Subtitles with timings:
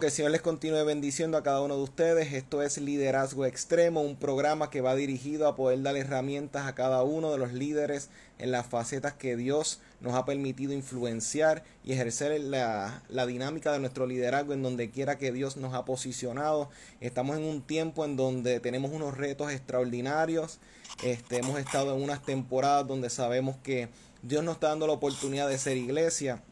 [0.00, 2.34] Que el Señor les continúe bendiciendo a cada uno de ustedes.
[2.34, 7.02] Esto es Liderazgo Extremo, un programa que va dirigido a poder dar herramientas a cada
[7.02, 12.38] uno de los líderes en las facetas que Dios nos ha permitido influenciar y ejercer
[12.40, 16.68] la, la dinámica de nuestro liderazgo en donde quiera que Dios nos ha posicionado.
[17.00, 20.58] Estamos en un tiempo en donde tenemos unos retos extraordinarios.
[21.04, 23.88] Este, hemos estado en unas temporadas donde sabemos que
[24.22, 26.42] Dios nos está dando la oportunidad de ser iglesia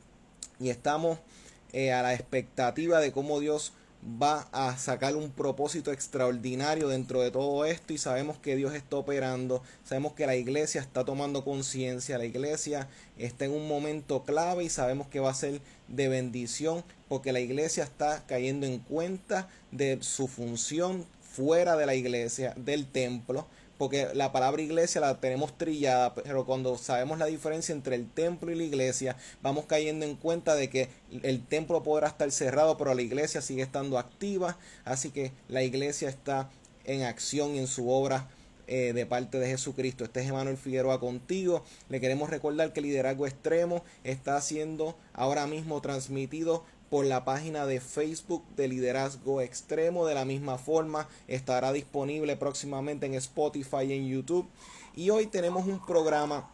[0.61, 1.19] y estamos
[1.75, 3.73] eh, a la expectativa de cómo Dios
[4.05, 8.95] va a sacar un propósito extraordinario dentro de todo esto y sabemos que Dios está
[8.95, 12.87] operando, sabemos que la iglesia está tomando conciencia, la iglesia
[13.19, 17.41] está en un momento clave y sabemos que va a ser de bendición porque la
[17.41, 24.09] iglesia está cayendo en cuenta de su función fuera de la iglesia, del templo, porque
[24.15, 28.55] la palabra iglesia la tenemos trillada, pero cuando sabemos la diferencia entre el templo y
[28.55, 30.89] la iglesia, vamos cayendo en cuenta de que
[31.23, 36.09] el templo podrá estar cerrado, pero la iglesia sigue estando activa, así que la iglesia
[36.09, 36.51] está
[36.85, 38.29] en acción en su obra
[38.67, 40.05] eh, de parte de Jesucristo.
[40.05, 41.63] Este es Emanuel Figueroa contigo.
[41.91, 46.65] Le queremos recordar que Liderazgo Extremo está siendo ahora mismo transmitido
[46.95, 50.07] por la página de Facebook de Liderazgo Extremo.
[50.07, 54.47] De la misma forma, estará disponible próximamente en Spotify y en YouTube.
[54.95, 56.49] Y hoy tenemos un programa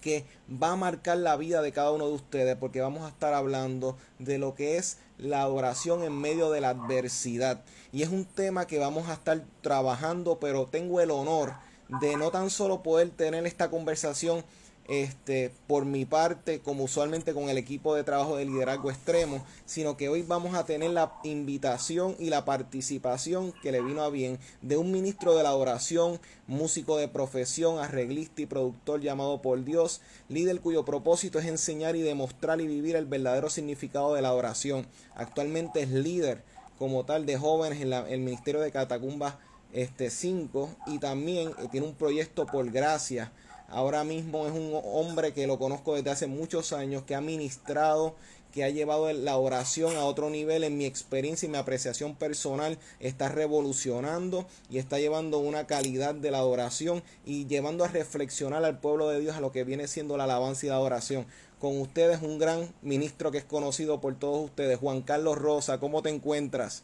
[0.00, 0.24] que
[0.60, 3.96] va a marcar la vida de cada uno de ustedes porque vamos a estar hablando
[4.18, 7.62] de lo que es la adoración en medio de la adversidad.
[7.92, 11.54] Y es un tema que vamos a estar trabajando, pero tengo el honor
[12.00, 14.42] de no tan solo poder tener esta conversación
[14.88, 19.96] este, por mi parte, como usualmente con el equipo de trabajo de liderazgo extremo, sino
[19.96, 24.38] que hoy vamos a tener la invitación y la participación que le vino a bien
[24.62, 30.00] de un ministro de la oración, músico de profesión, arreglista y productor llamado por Dios,
[30.28, 34.86] líder cuyo propósito es enseñar y demostrar y vivir el verdadero significado de la oración.
[35.14, 36.42] Actualmente es líder
[36.78, 39.34] como tal de jóvenes en el Ministerio de Catacumbas
[39.72, 43.32] este 5 y también eh, tiene un proyecto por gracia
[43.70, 48.16] Ahora mismo es un hombre que lo conozco desde hace muchos años, que ha ministrado,
[48.52, 52.78] que ha llevado la oración a otro nivel en mi experiencia y mi apreciación personal.
[52.98, 58.78] Está revolucionando y está llevando una calidad de la oración y llevando a reflexionar al
[58.78, 61.26] pueblo de Dios a lo que viene siendo la alabanza y la oración.
[61.60, 65.78] Con ustedes un gran ministro que es conocido por todos ustedes, Juan Carlos Rosa.
[65.78, 66.82] ¿Cómo te encuentras?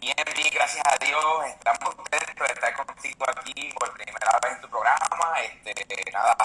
[0.00, 1.22] Bien, bien, gracias a Dios.
[1.48, 1.96] Estamos
[2.96, 5.40] contigo aquí por primera vez en tu programa.
[5.42, 6.36] Este, nada,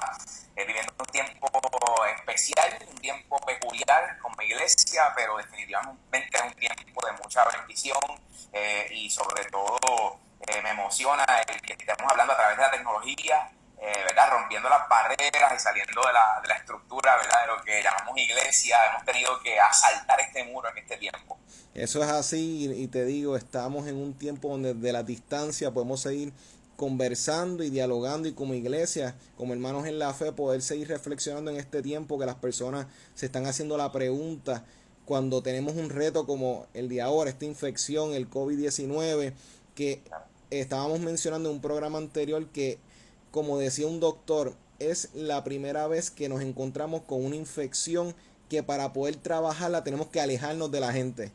[0.55, 7.05] eh, viviendo un tiempo especial, un tiempo peculiar como iglesia, pero definitivamente es un tiempo
[7.05, 7.99] de mucha bendición
[8.53, 12.71] eh, y sobre todo eh, me emociona el que estemos hablando a través de la
[12.71, 13.51] tecnología
[13.81, 14.29] eh, ¿verdad?
[14.29, 17.41] Rompiendo las barreras y saliendo de la, de la estructura, ¿verdad?
[17.41, 21.39] De lo que llamamos iglesia, hemos tenido que asaltar este muro en este tiempo.
[21.73, 26.01] Eso es así y te digo, estamos en un tiempo donde de la distancia podemos
[26.01, 26.31] seguir
[26.75, 31.57] conversando y dialogando y como iglesia, como hermanos en la fe, poder seguir reflexionando en
[31.57, 34.63] este tiempo que las personas se están haciendo la pregunta
[35.05, 39.33] cuando tenemos un reto como el de ahora, esta infección, el COVID-19,
[39.75, 40.01] que
[40.49, 42.79] estábamos mencionando en un programa anterior que
[43.31, 48.15] como decía un doctor, es la primera vez que nos encontramos con una infección
[48.49, 51.31] que para poder trabajarla tenemos que alejarnos de la gente.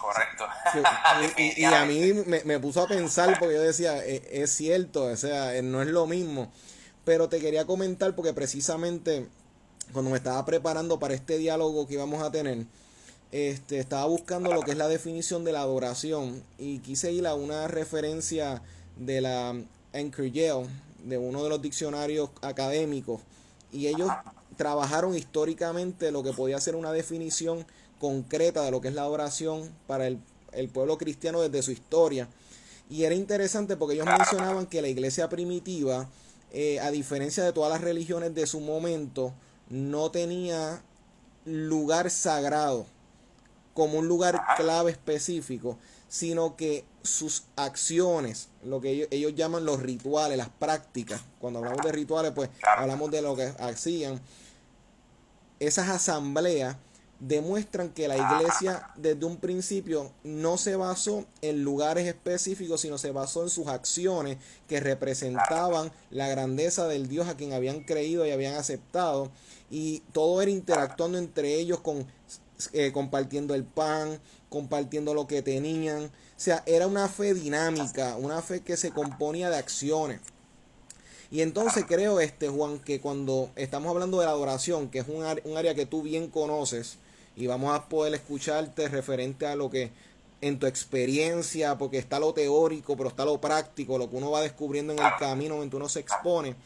[0.00, 0.44] Correcto.
[1.36, 5.56] Y, a mí me, puso a pensar porque yo decía, e, es, cierto, o sea,
[5.56, 6.50] eh, no es lo mismo.
[7.04, 9.28] Pero te quería comentar porque precisamente
[9.92, 12.64] cuando me estaba preparando para este diálogo que íbamos a tener,
[13.30, 17.34] este, estaba buscando lo que es la definición de la adoración y quise ir a
[17.34, 18.62] una referencia
[18.96, 19.54] de la
[19.92, 20.66] Anchor Yale,
[21.04, 23.20] de uno de los diccionarios académicos
[23.72, 24.10] y ellos
[24.56, 27.66] trabajaron históricamente lo que podía ser una definición
[27.98, 30.18] concreta de lo que es la oración para el,
[30.72, 32.28] pueblo cristiano desde su historia.
[32.90, 36.08] Y era interesante porque ellos mencionaban que la iglesia primitiva,
[36.52, 39.32] eh, a diferencia de todas las religiones de su momento,
[39.70, 40.82] no tenía
[41.46, 42.86] lugar sagrado
[43.72, 45.78] como un lugar clave específico,
[46.08, 51.20] sino que sus acciones, lo que ellos, llaman los rituales, las prácticas.
[51.40, 54.20] Cuando hablamos de rituales, pues hablamos de lo que hacían.
[55.58, 56.76] Esas asambleas
[57.18, 63.12] demuestran que la iglesia desde un principio no se basó en lugares específicos, sino se
[63.12, 68.32] basó en sus acciones que representaban la grandeza del Dios a quien habían creído y
[68.32, 69.30] habían aceptado.
[69.70, 72.06] Y todo era interactuando entre ellos con
[72.72, 76.10] eh, compartiendo el pan, compartiendo lo que tenían.
[76.42, 80.18] Sea, era una fe dinámica, una fe que se componía de acciones.
[81.30, 85.24] Y entonces creo, este Juan, que cuando estamos hablando de la adoración, que es un,
[85.44, 86.96] un área que tú bien conoces,
[87.36, 89.92] y vamos a poder escucharte referente a lo que
[90.40, 94.40] en tu experiencia, porque está lo teórico, pero está lo práctico, lo que uno va
[94.42, 96.56] descubriendo en el camino mientras uno se expone,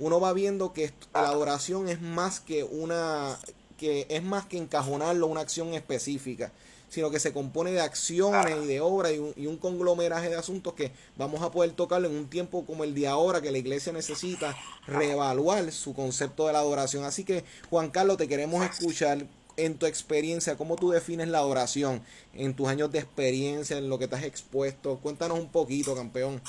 [0.00, 3.38] uno va viendo que la adoración es más que una
[3.78, 6.50] que es más que encajonarlo una acción específica,
[6.90, 10.36] sino que se compone de acciones y de obras y un, y un conglomeraje de
[10.36, 13.58] asuntos que vamos a poder tocarlo en un tiempo como el de ahora, que la
[13.58, 14.54] iglesia necesita
[14.86, 17.04] reevaluar su concepto de la adoración.
[17.04, 19.18] Así que, Juan Carlos, te queremos escuchar
[19.56, 22.04] en tu experiencia, ¿cómo tú defines la oración
[22.34, 24.98] en tus años de experiencia, en lo que te has expuesto?
[24.98, 26.42] Cuéntanos un poquito, campeón.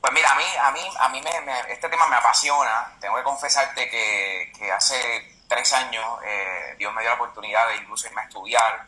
[0.00, 2.92] Pues mira, a mí, a mí, a mí me, este tema me apasiona.
[3.00, 4.96] Tengo que confesarte que, que hace
[5.48, 8.86] tres años eh, Dios me dio la oportunidad de incluso irme a estudiar.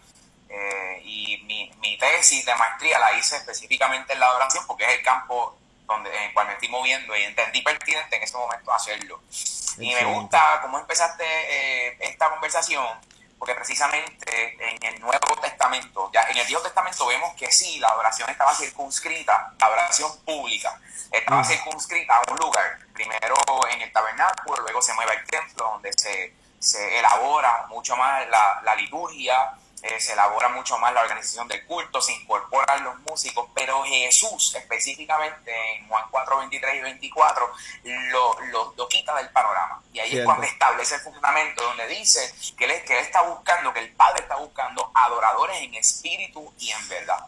[0.48, 4.98] Eh, y mi, mi, tesis de maestría la hice específicamente en la oración porque es
[4.98, 5.56] el campo
[5.86, 9.20] donde, en el cual me estoy moviendo y entendí pertinente en ese momento hacerlo.
[9.78, 12.86] Y me gusta cómo empezaste eh, esta conversación
[13.38, 17.88] porque precisamente en el Nuevo Testamento, ya en el Viejo Testamento vemos que sí, la
[17.88, 20.80] adoración estaba circunscrita, la adoración pública,
[21.12, 21.44] estaba mm.
[21.44, 23.36] circunscrita a un lugar, primero
[23.70, 28.62] en el tabernáculo, luego se mueve al templo donde se, se elabora mucho más la,
[28.64, 29.52] la liturgia,
[29.86, 34.54] eh, se elabora mucho más la organización del culto, se incorporan los músicos, pero Jesús
[34.54, 37.52] específicamente en Juan 4, 23 y 24
[37.84, 38.40] lo,
[38.76, 39.80] lo, quita del panorama.
[39.92, 43.72] Y ahí es cuando establece el fundamento donde dice que él, que él está buscando,
[43.72, 47.24] que el Padre está buscando adoradores en espíritu y en verdad.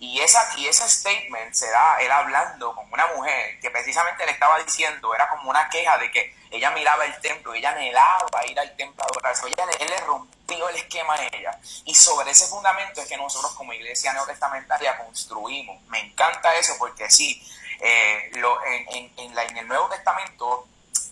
[0.00, 4.32] Y, esa, y ese statement se da él hablando con una mujer que precisamente le
[4.32, 8.58] estaba diciendo, era como una queja de que ella miraba el templo, ella anhelaba ir
[8.58, 11.58] al templo a adorarse, ella, él le rompió el esquema ella.
[11.84, 15.82] Y sobre ese fundamento es que nosotros como iglesia neotestamentaria construimos.
[15.88, 17.42] Me encanta eso porque sí,
[17.80, 20.66] eh, lo, en, en, la, en el Nuevo Testamento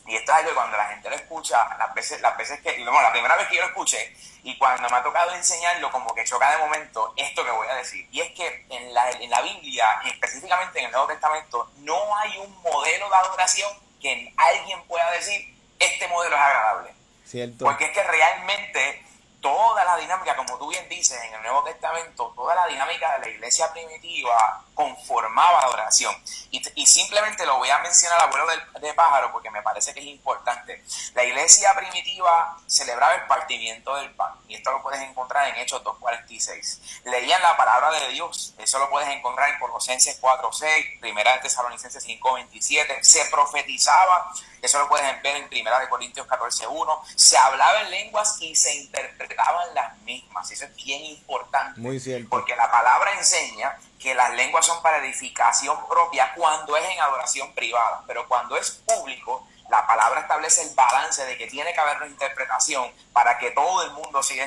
[0.07, 2.77] y esto es algo que cuando la gente lo escucha, las veces, las veces que,
[2.85, 6.15] bueno, la primera vez que yo lo escuché, y cuando me ha tocado enseñarlo, como
[6.15, 8.07] que choca de momento esto que voy a decir.
[8.13, 12.17] Y es que en la, en la Biblia, y específicamente en el Nuevo Testamento, no
[12.19, 16.95] hay un modelo de adoración que alguien pueda decir, este modelo es agradable.
[17.25, 17.65] Cierto.
[17.65, 19.06] Porque es que realmente
[19.47, 23.27] toda la dinámica, como tú bien dices en el Nuevo Testamento, toda la dinámica de
[23.27, 26.15] la iglesia primitiva conformaba la oración.
[26.51, 28.47] Y, simplemente lo voy a mencionar abuelo
[28.81, 30.85] de pájaro porque me parece que es importante.
[31.15, 34.35] La iglesia primitiva celebraba el partimiento del pan.
[34.47, 37.03] Y esto lo puedes encontrar en Hechos 2.46.
[37.05, 38.55] Leían la palabra de Dios.
[38.59, 43.03] Eso lo puedes encontrar en Colosenses 4.6, Primera de Tesalonicenses 5.27.
[43.03, 44.33] Se profetizaba
[44.67, 47.01] eso lo puedes ver en Primera de Corintios 14.1.
[47.15, 50.51] Se hablaba en lenguas y se interpretaban las mismas.
[50.51, 51.81] Eso es bien importante.
[51.81, 52.29] Muy cierto.
[52.29, 57.53] Porque la palabra enseña que las lenguas son para edificación propia cuando es en adoración
[57.55, 58.03] privada.
[58.07, 62.07] Pero cuando es público, la palabra establece el balance de que tiene que haber una
[62.07, 64.47] interpretación para que todo el mundo sea,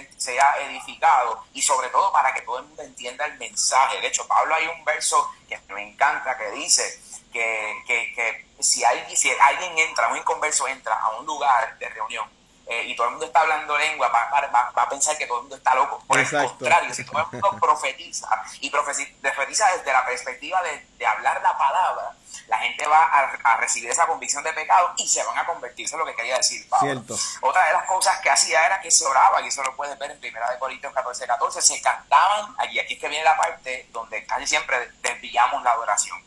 [0.62, 4.00] edificado y sobre todo para que todo el mundo entienda el mensaje.
[4.00, 7.02] De hecho, Pablo hay un verso que me encanta que dice
[7.34, 11.90] que, que, que si alguien, si alguien entra, un inconverso entra a un lugar de
[11.90, 12.39] reunión
[12.70, 15.44] eh, y todo el mundo está hablando lengua, va, va, a pensar que todo el
[15.44, 16.04] mundo está loco.
[16.08, 18.28] Por el contrario, si todo el mundo profetiza
[18.62, 22.16] y profetiza desde la perspectiva de, de hablar la palabra,
[22.48, 26.00] la gente va a, recibir esa convicción de pecado y se van a convertirse en
[26.00, 27.04] lo que quería decir Pablo.
[27.42, 30.12] Otra de las cosas que hacía era que se oraba, y eso lo puedes ver
[30.12, 34.26] en 1 Corintios 14, 14, se cantaban, allí aquí es que viene la parte donde
[34.26, 36.20] casi siempre desviamos la adoración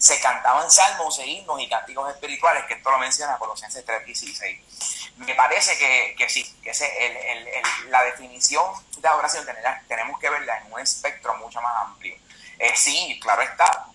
[0.00, 5.12] se cantaban salmos e himnos y cánticos espirituales, que esto lo menciona Colosenses 3.16.
[5.18, 8.64] Me parece que, que sí, que ese, el, el, la definición
[8.96, 9.46] de adoración
[9.86, 12.16] tenemos que verla en un espectro mucho más amplio.
[12.58, 13.88] Eh, sí, claro está,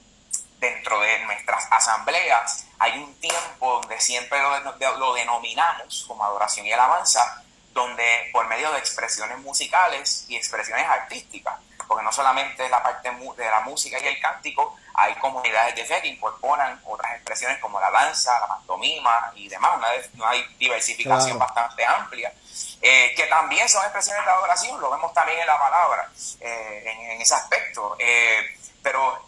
[0.60, 6.72] dentro de nuestras asambleas hay un tiempo donde siempre lo, lo denominamos como adoración y
[6.72, 7.44] alabanza,
[7.74, 13.50] donde por medio de expresiones musicales y expresiones artísticas, porque no solamente la parte de
[13.50, 17.92] la música y el cántico, hay comunidades de fe que incorporan otras expresiones como la
[17.92, 19.78] danza, la pantomima y demás,
[20.14, 22.34] una, hay diversificación bastante amplia,
[22.82, 27.22] eh, que también son expresiones de adoración, lo vemos también en la palabra, eh, en,
[27.22, 29.24] ese aspecto, eh, pero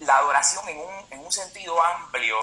[0.00, 2.38] la adoración en un, en un sentido amplio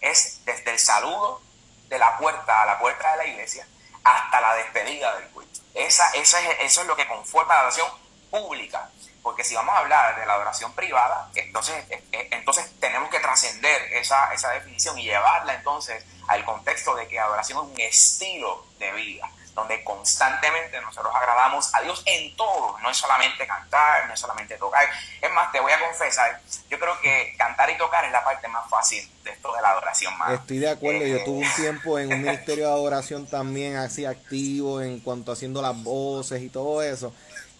[0.00, 1.42] es desde el saludo
[1.88, 3.66] de la puerta a la puerta de la iglesia
[4.04, 5.47] hasta la despedida del culto.
[5.78, 7.88] Esa, es, eso es lo que conforma la adoración
[8.30, 8.90] pública.
[9.22, 14.32] Porque si vamos a hablar de la adoración privada, entonces, entonces tenemos que trascender esa,
[14.32, 19.30] esa definición y llevarla entonces al contexto de que adoración es un estilo de vida
[19.58, 24.56] donde constantemente nosotros agradamos a Dios en todo, no es solamente cantar, no es solamente
[24.56, 24.88] tocar.
[25.20, 28.46] Es más, te voy a confesar, yo creo que cantar y tocar es la parte
[28.46, 30.16] más fácil de esto de la adoración.
[30.16, 30.32] Más.
[30.32, 34.04] Estoy de acuerdo, yo tuve un eh, tiempo en un ministerio de adoración también así
[34.04, 37.12] activo en cuanto haciendo las voces y todo eso.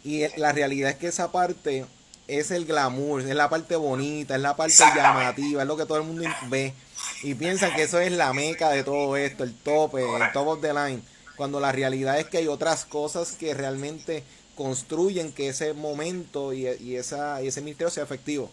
[0.04, 1.84] Y la realidad es que esa parte
[2.28, 5.98] es el glamour, es la parte bonita, es la parte llamativa, es lo que todo
[5.98, 6.74] el mundo ve.
[7.22, 10.60] Y piensan que eso es la meca de todo esto, el tope, el top of
[10.60, 11.02] the line
[11.38, 14.24] cuando la realidad es que hay otras cosas que realmente
[14.56, 18.50] construyen que ese momento y, esa, y ese misterio sea efectivo.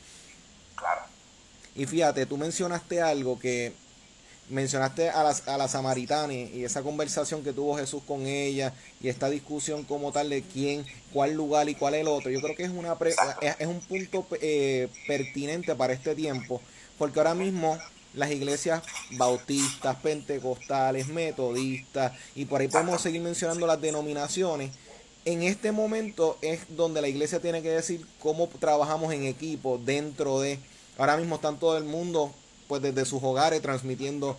[0.75, 1.01] Claro.
[1.75, 3.73] Y fíjate, tú mencionaste algo que
[4.49, 9.09] mencionaste a la, a la samaritana y esa conversación que tuvo Jesús con ella y
[9.09, 12.29] esta discusión como tal de quién, cuál lugar y cuál el otro.
[12.29, 12.95] Yo creo que es, una
[13.41, 16.61] es, un punto eh, pertinente para este tiempo,
[16.99, 17.79] porque ahora mismo
[18.15, 24.71] las iglesias bautistas, pentecostales, metodistas, y por ahí podemos seguir mencionando las denominaciones.
[25.25, 30.39] En este momento es donde la iglesia tiene que decir cómo trabajamos en equipo dentro
[30.39, 30.59] de...
[30.97, 32.31] Ahora mismo están todo el mundo,
[32.67, 34.37] pues desde sus hogares, transmitiendo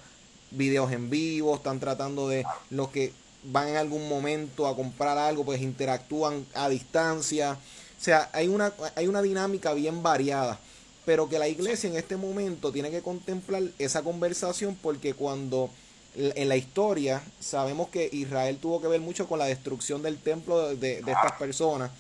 [0.53, 5.45] videos en vivo, están tratando de los que van en algún momento a comprar algo,
[5.45, 7.53] pues interactúan a distancia.
[7.99, 10.61] O sea, hay una, hay una dinámica bien variada
[11.07, 15.71] pero que la iglesia en este momento tiene que contemplar esa conversación porque cuando
[16.17, 20.75] en la historia sabemos que Israel tuvo que ver mucho con la destrucción del templo
[20.75, 21.91] de, estas personas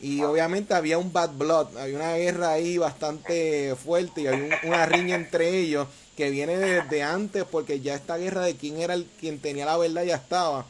[0.00, 4.86] y obviamente había un bad blood, había una guerra ahí bastante fuerte y había una
[4.86, 9.06] riña entre ellos que viene desde antes porque ya esta guerra de quién era el
[9.20, 10.66] quien tenía la verdad ya estaba.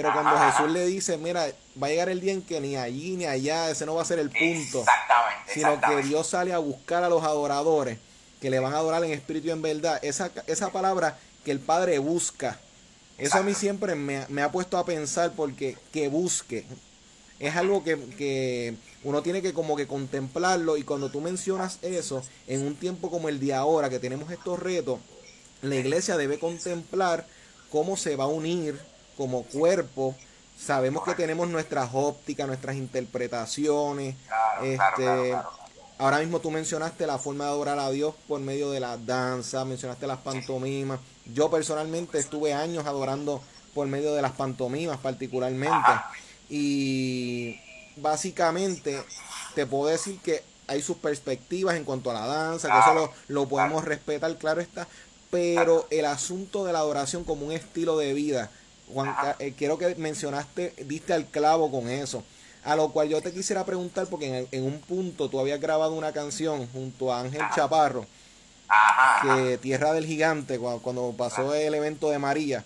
[0.00, 1.48] Pero cuando Jesús le dice, mira,
[1.82, 4.04] va a llegar el día en que ni allí ni allá, ese no va a
[4.04, 4.78] ser el punto.
[4.78, 5.52] Exactamente.
[5.52, 7.98] Sino que Dios sale a buscar a los adoradores
[8.40, 9.98] que le van a adorar en espíritu y en verdad.
[10.02, 12.60] Esa, esa palabra que el Padre busca,
[13.16, 16.64] eso a mí siempre me, me, ha puesto a pensar porque que busque
[17.40, 22.22] es algo que, que, uno tiene que como que contemplarlo y cuando tú mencionas eso
[22.46, 25.00] en un tiempo como el de ahora que tenemos estos retos,
[25.60, 27.26] la iglesia debe contemplar
[27.68, 28.78] cómo se va a unir
[29.18, 30.14] como cuerpo,
[30.56, 34.14] sabemos que tenemos nuestras ópticas, nuestras interpretaciones.
[34.62, 35.36] este,
[35.98, 39.64] ahora mismo tú mencionaste la forma de adorar a Dios por medio de la danza,
[39.64, 41.00] mencionaste las pantomimas.
[41.34, 43.42] Yo personalmente estuve años adorando
[43.74, 45.90] por medio de las pantomimas particularmente.
[46.48, 47.60] Y
[47.96, 49.02] básicamente
[49.56, 53.12] te puedo decir que hay sus perspectivas en cuanto a la danza, que eso lo,
[53.26, 54.86] lo podemos respetar, claro está.
[55.30, 58.50] Pero el asunto de la adoración como un estilo de vida,
[58.92, 62.24] Juan, eh, quiero que mencionaste, diste al clavo con eso.
[62.64, 66.12] A lo cual yo te quisiera preguntar, porque en, un punto tú habías grabado una
[66.12, 68.04] canción junto a Ángel Chaparro,
[69.22, 72.64] que Tierra del Gigante, cuando, pasó el evento de María.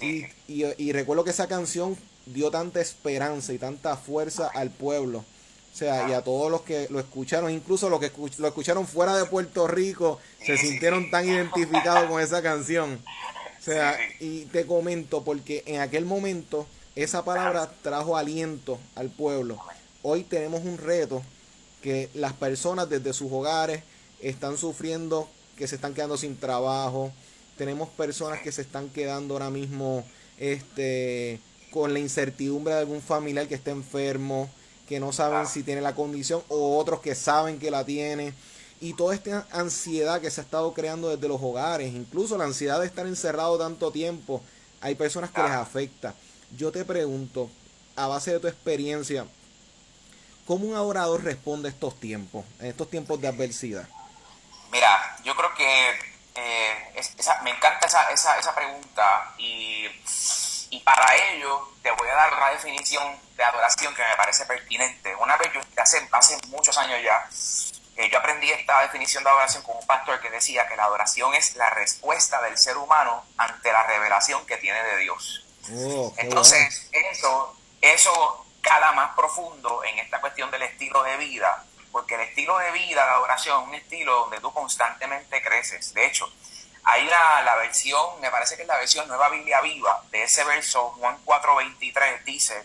[0.00, 1.96] Y, y, recuerdo que esa canción
[2.26, 5.18] dio tanta esperanza y tanta fuerza al pueblo.
[5.18, 9.14] O sea, y a todos los que lo escucharon, incluso los que lo escucharon fuera
[9.16, 12.98] de Puerto Rico, se sintieron tan identificados con esa canción.
[13.66, 19.58] O sea, y te comento porque en aquel momento esa palabra trajo aliento al pueblo.
[20.02, 21.20] Hoy tenemos un reto
[21.82, 23.82] que las personas desde sus hogares
[24.22, 27.10] están sufriendo, que se están quedando sin trabajo.
[27.58, 30.04] Tenemos personas que se están quedando ahora mismo
[30.38, 31.40] este,
[31.72, 34.48] con la incertidumbre de algún familiar que está enfermo,
[34.88, 38.32] que no saben si tiene la condición, o otros que saben que la tiene
[38.80, 42.80] y toda esta ansiedad que se ha estado creando desde los hogares, incluso la ansiedad
[42.80, 44.42] de estar encerrado tanto tiempo,
[44.80, 45.60] hay personas que les ah.
[45.60, 46.14] afecta.
[46.56, 47.50] Yo te pregunto,
[47.96, 49.26] a base de tu experiencia,
[50.46, 53.88] ¿cómo un adorador responde a estos tiempos, en estos tiempos de adversidad?
[54.70, 55.90] Mira, yo creo que
[56.34, 57.02] eh,
[57.42, 59.86] me encanta esa, esa, esa pregunta y,
[60.70, 65.14] y, para ello te voy a dar una definición de adoración que me parece pertinente.
[65.16, 67.26] Una vez yo, hace, hace muchos años ya,
[67.96, 71.34] eh, yo aprendí esta definición de adoración con un pastor que decía que la adoración
[71.34, 75.44] es la respuesta del ser humano ante la revelación que tiene de Dios.
[75.72, 82.16] Oh, Entonces, eso, eso cala más profundo en esta cuestión del estilo de vida, porque
[82.16, 85.94] el estilo de vida, la adoración, es un estilo donde tú constantemente creces.
[85.94, 86.30] De hecho,
[86.84, 90.44] hay la, la versión, me parece que es la versión Nueva Biblia Viva de ese
[90.44, 92.64] verso, Juan 4:23, dice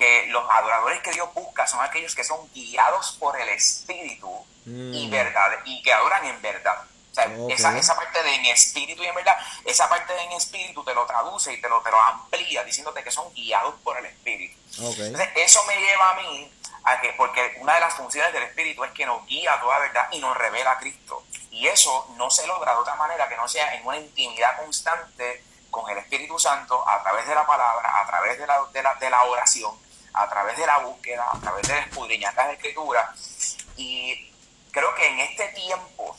[0.00, 4.30] que los adoradores que Dios busca son aquellos que son guiados por el Espíritu
[4.64, 5.10] y mm.
[5.10, 6.82] verdad y que adoran en verdad.
[7.10, 10.32] O sea, esa, esa, parte de en espíritu y en verdad, esa parte de en
[10.32, 13.98] espíritu te lo traduce y te lo, te lo amplía diciéndote que son guiados por
[13.98, 14.56] el espíritu.
[14.78, 16.52] Entonces, eso me lleva a mí
[16.84, 19.80] a que, porque una de las funciones del espíritu es que nos guía a toda
[19.80, 21.24] verdad y nos revela a Cristo.
[21.50, 25.44] Y eso no se logra de otra manera que no sea en una intimidad constante
[25.68, 28.94] con el Espíritu Santo a través de la palabra, a través de la, de la,
[28.94, 29.74] de la oración,
[30.12, 33.56] a través de la búsqueda, a través de escudriñar las escrituras.
[33.76, 34.32] Y
[34.70, 36.16] creo que en este tiempo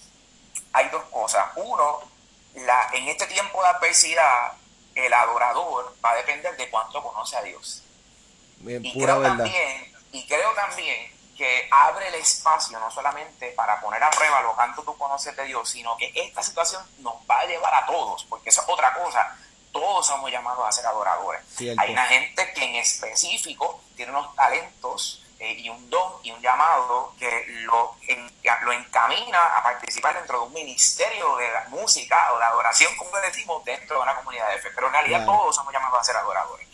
[0.74, 1.46] hay dos cosas.
[1.56, 2.00] Uno,
[2.56, 4.54] la, en este tiempo de adversidad,
[4.96, 7.84] el adorador va a depender de cuánto conoce a Dios.
[8.66, 14.12] y, creo también, y creo también que abre el espacio no solamente para poner a
[14.12, 17.74] prueba lo cuánto tú conoces de Dios, sino que esta situación nos va a llevar
[17.74, 19.38] a todos, porque eso es otra cosa.
[19.72, 21.42] Todos somos llamados a ser adoradores.
[21.60, 26.40] Hay una gente que en específico tiene unos talentos eh, y un don y un
[26.42, 27.96] llamado que lo,
[28.64, 33.64] lo encamina a participar dentro de un ministerio de música o de adoración, como decimos,
[33.66, 34.70] dentro de una comunidad de fe.
[34.76, 36.68] Pero en realidad todos somos llamados a ser adoradores.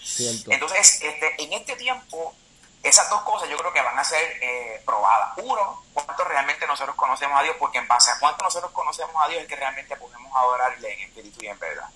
[0.47, 2.35] Entonces, este, en este tiempo,
[2.83, 5.33] esas dos cosas yo creo que van a ser eh, probadas.
[5.37, 9.27] Uno, cuánto realmente nosotros conocemos a Dios, porque en base a cuánto nosotros conocemos a
[9.27, 11.89] Dios es que realmente podemos adorarle en espíritu y en verdad.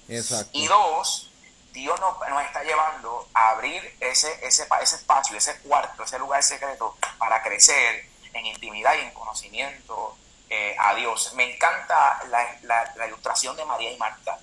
[0.51, 1.31] Y dos,
[1.71, 6.97] Dios nos, está llevando a abrir ese, ese, ese espacio, ese cuarto, ese lugar secreto
[7.17, 10.17] para crecer en intimidad y en conocimiento
[10.50, 11.33] eh, a Dios.
[11.35, 14.38] Me encanta la, ilustración de María y Marta.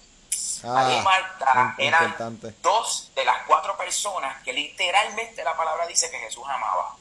[0.64, 6.19] Ah, María y Marta eran dos de cuatro personas que literalmente la palabra dice que
[6.19, 6.95] Jesús amaba.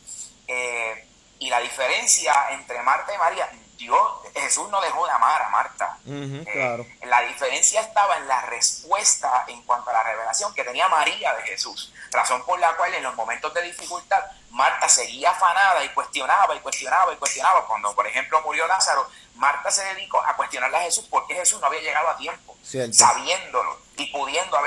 [0.48, 1.06] Eh,
[1.40, 4.02] y la diferencia entre Marta y María, Dios,
[4.34, 5.98] Jesús no dejó de amar a Marta.
[6.08, 11.36] Eh, la diferencia estaba en la respuesta en cuanto a la revelación que tenía María
[11.36, 11.94] de Jesús.
[12.12, 16.60] Razón por la cual en los momentos de dificultad Marta seguía afanada y cuestionaba y
[16.60, 17.68] cuestionaba y cuestionaba.
[17.68, 21.68] Cuando, por ejemplo, murió Lázaro, Marta se dedicó a cuestionarle a Jesús porque Jesús no
[21.68, 22.58] había llegado a tiempo,
[22.92, 24.58] sabiéndolo y pudiendo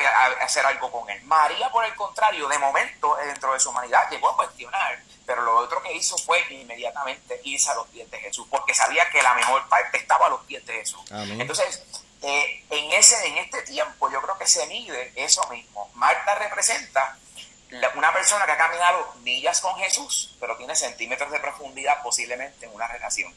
[0.41, 1.23] hacer algo con él.
[1.23, 5.01] María, por el contrario, de momento, dentro de su humanidad, llegó a cuestionar
[5.31, 9.09] pero lo otro que hizo fue inmediatamente irse a los pies de Jesús, porque sabía
[9.11, 11.03] que la mejor parte estaba a los pies de Jesús.
[11.13, 11.85] Entonces,
[12.21, 15.89] eh, en, ese, en este tiempo yo creo que se mide eso mismo.
[15.95, 17.17] Marta representa
[17.95, 22.75] una persona que ha caminado millas con Jesús, pero tiene centímetros de profundidad posiblemente en
[22.75, 23.33] una relación.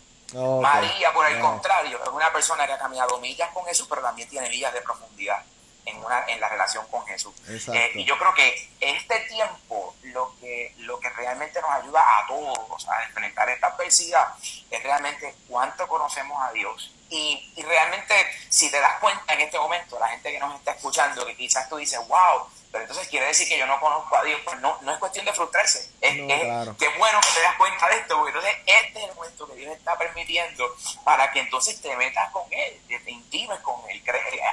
[0.63, 4.27] María, por el contrario, es una persona que ha caminado millas con Jesús, pero también
[4.27, 5.43] tiene millas de profundidad
[5.85, 7.33] en, una, en la relación con Jesús.
[7.47, 12.27] Eh, y yo creo que este tiempo lo que, lo que realmente nos ayuda a
[12.27, 14.27] todos a enfrentar esta adversidad
[14.69, 16.93] es realmente cuánto conocemos a Dios.
[17.09, 18.15] Y, y realmente,
[18.49, 21.69] si te das cuenta en este momento, la gente que nos está escuchando, que quizás
[21.69, 24.75] tú dices, wow, pero entonces quiere decir que yo no conozco a Dios, pues no,
[24.81, 25.91] no es cuestión de frustrarse.
[26.01, 29.47] Es, que bueno que te das cuenta de esto, porque entonces este es el momento
[29.47, 34.01] que Dios está permitiendo para que entonces te metas con Él, te intimes con Él,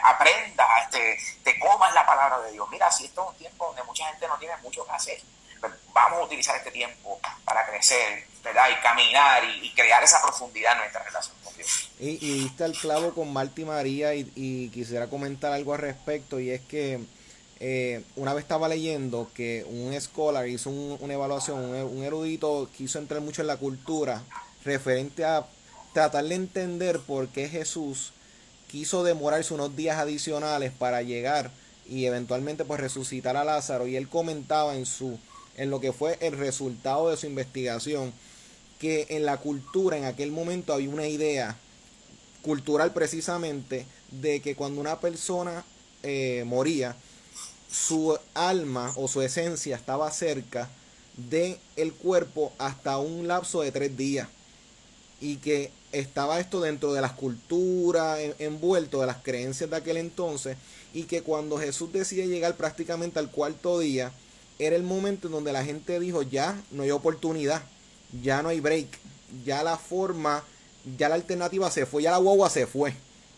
[0.05, 2.69] aprendas, te, te comas la palabra de Dios.
[2.71, 5.19] Mira, si esto es un tiempo donde mucha gente no tiene mucho que hacer,
[5.59, 8.69] pues vamos a utilizar este tiempo para crecer, ¿verdad?
[8.69, 11.91] Y caminar y, crear esa profundidad en nuestra relación con Dios.
[11.99, 15.81] Y, y diste el clavo con Marta y María y, y quisiera comentar algo al
[15.81, 17.01] respecto y es que
[17.63, 23.21] eh, una vez estaba leyendo que un scholar hizo una evaluación, un, erudito quiso entrar
[23.21, 24.23] mucho en la cultura
[24.65, 25.47] referente a
[25.93, 28.13] tratar de entender por qué Jesús
[28.71, 31.51] quiso demorarse unos días adicionales para llegar
[31.87, 33.87] y eventualmente pues resucitar a Lázaro.
[33.87, 35.19] Y él comentaba en su
[35.59, 38.15] en lo que fue el resultado de su investigación
[38.79, 41.59] que en la cultura en aquel momento había una idea
[42.41, 45.63] cultural precisamente de que cuando una persona
[46.03, 46.97] eh, moría
[47.71, 50.69] su alma o su esencia estaba cerca
[51.17, 54.29] de el cuerpo hasta un lapso de tres días.
[55.21, 60.57] Y que estaba esto dentro de las culturas envuelto de las creencias de aquel entonces
[60.95, 64.13] y que cuando Jesús decide llegar prácticamente al cuarto día
[64.59, 67.63] era el momento en donde la gente dijo ya no hay oportunidad
[68.23, 68.87] ya no hay break
[69.45, 70.45] ya la forma
[70.97, 72.95] ya la alternativa se fue ya la guagua se fue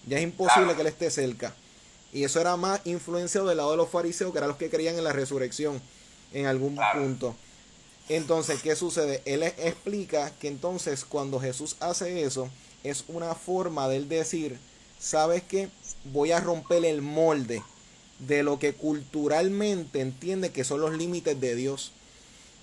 [0.06, 1.54] ya es imposible que él esté cerca
[2.12, 4.96] y eso era más influenciado del lado de los fariseos, que eran los que creían
[4.96, 5.80] en la resurrección
[6.32, 7.34] en algún punto.
[8.08, 9.22] Entonces, ¿qué sucede?
[9.24, 12.50] Él explica que entonces cuando Jesús hace eso,
[12.84, 14.58] es una forma de él decir,
[14.98, 15.70] ¿sabes qué?
[16.04, 17.62] Voy a romper el molde
[18.18, 21.92] de lo que culturalmente entiende que son los límites de Dios.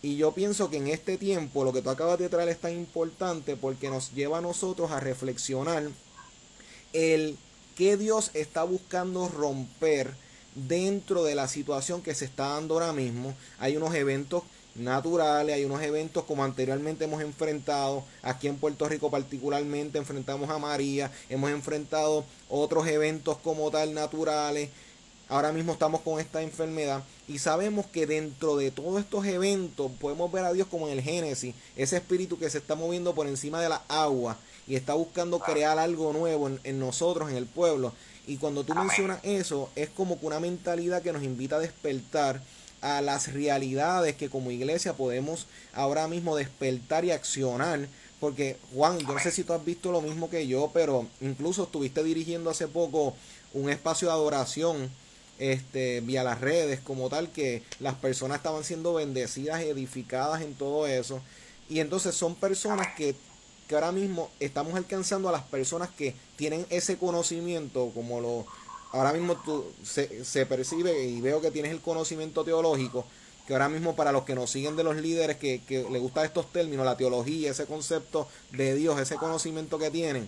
[0.02, 2.74] Y yo pienso que en este tiempo lo que tú acabas de traer es tan
[2.74, 5.90] importante porque nos lleva a nosotros a reflexionar
[6.94, 7.38] el
[7.80, 10.14] qué Dios está buscando romper
[10.54, 13.34] dentro de la situación que se está dando ahora mismo.
[13.58, 14.44] Hay unos eventos
[14.76, 20.60] naturales, hay unos eventos como anteriormente hemos enfrentado, aquí en Puerto Rico particularmente enfrentamos a
[20.60, 24.70] María, hemos enfrentado otros eventos como tal naturales,
[25.30, 30.30] ahora mismo estamos con esta enfermedad y sabemos que dentro de todos estos eventos podemos
[30.30, 33.62] ver a Dios como en el Génesis, ese espíritu que se está moviendo por encima
[33.62, 34.38] de la agua
[34.70, 37.92] y está buscando crear algo nuevo en, en nosotros, en el pueblo.
[38.28, 42.42] Y cuando tú mencionas eso, es como que una mentalidad que nos invita a despertar
[42.82, 47.88] a las realidades que como iglesia podemos ahora mismo despertar y accionar.
[48.20, 51.64] Porque Juan, yo no sé si tú has visto lo mismo que yo, pero incluso
[51.64, 53.16] estuviste dirigiendo hace poco
[53.54, 54.92] un espacio de adoración
[55.40, 60.86] este, vía las redes como tal, que las personas estaban siendo bendecidas, edificadas en todo
[60.86, 61.22] eso.
[61.70, 63.16] Y entonces son personas que,
[63.70, 68.48] que ahora mismo estamos alcanzando a las personas que tienen ese conocimiento, como lo
[68.92, 73.06] ahora mismo tú, se, se percibe y veo que tienes el conocimiento teológico,
[73.46, 76.26] que ahora mismo para los que nos siguen de los líderes que, que les gustan
[76.26, 80.28] estos términos, la teología, ese concepto de Dios, ese conocimiento que tienen,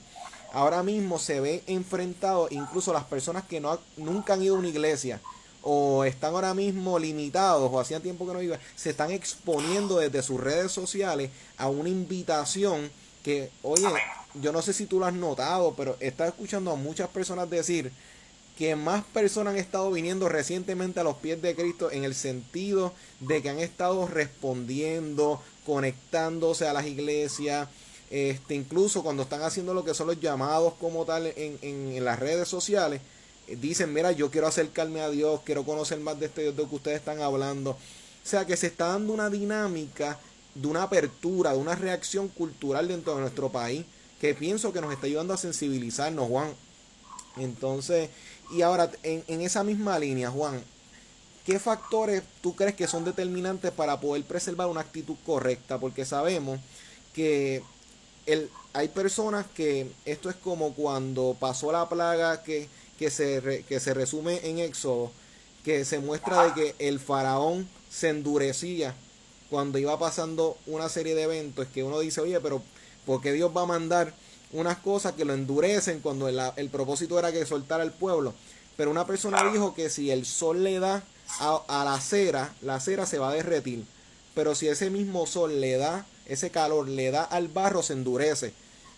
[0.53, 4.69] ahora mismo se ve enfrentado incluso las personas que no nunca han ido a una
[4.69, 5.19] iglesia
[5.63, 10.21] o están ahora mismo limitados o hacían tiempo que no iban, se están exponiendo desde
[10.21, 12.91] sus redes sociales a una invitación
[13.23, 13.87] que, oye,
[14.35, 17.91] yo no sé si tú lo has notado, pero estás escuchando a muchas personas decir,
[18.57, 22.93] que más personas han estado viniendo recientemente a los pies de Cristo en el sentido
[23.19, 27.67] de que han estado respondiendo, conectándose a las iglesias,
[28.11, 32.19] este, incluso cuando están haciendo lo que son los llamados como tal en, en, las
[32.19, 33.01] redes sociales,
[33.47, 36.67] eh, dicen, mira, yo quiero acercarme a Dios, quiero conocer más de este Dios de
[36.67, 37.71] que ustedes están hablando.
[37.71, 37.77] O
[38.23, 40.19] sea que se está dando una dinámica
[40.55, 43.85] de una apertura, de una reacción cultural dentro de nuestro país,
[44.19, 46.53] que pienso que nos está ayudando a sensibilizarnos, Juan.
[47.37, 48.09] Entonces,
[48.51, 50.61] y ahora, en, en esa misma línea, Juan,
[51.45, 55.79] ¿qué factores tú crees que son determinantes para poder preservar una actitud correcta?
[55.79, 56.59] Porque sabemos
[57.13, 57.63] que
[58.25, 62.67] el, hay personas que esto es como cuando pasó la plaga que,
[62.99, 65.11] que, se, que se resume en Éxodo,
[65.63, 68.95] que se muestra de que el faraón se endurecía
[69.51, 72.63] cuando iba pasando una serie de eventos, que uno dice, oye, pero
[73.05, 74.13] ¿por qué Dios va a mandar
[74.53, 78.33] unas cosas que lo endurecen cuando el, propósito era que soltara al pueblo.
[78.77, 81.03] Pero una persona dijo que si el sol le da
[81.39, 83.85] a, la cera, la cera se va a derretir.
[84.33, 88.53] Pero si ese mismo sol le da, ese calor le da al barro, se endurece.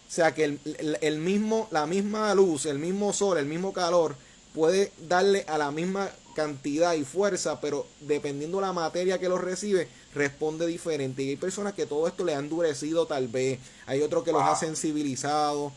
[0.08, 0.60] O sea que el,
[1.02, 4.16] el, mismo, la misma luz, el mismo sol, el mismo calor
[4.54, 9.88] puede darle a la misma cantidad y fuerza, pero dependiendo la materia que lo recibe,
[10.14, 11.24] responde diferente.
[11.24, 14.44] Y hay personas que todo esto le ha endurecido tal vez, hay otros que los
[14.44, 15.72] ha sensibilizado.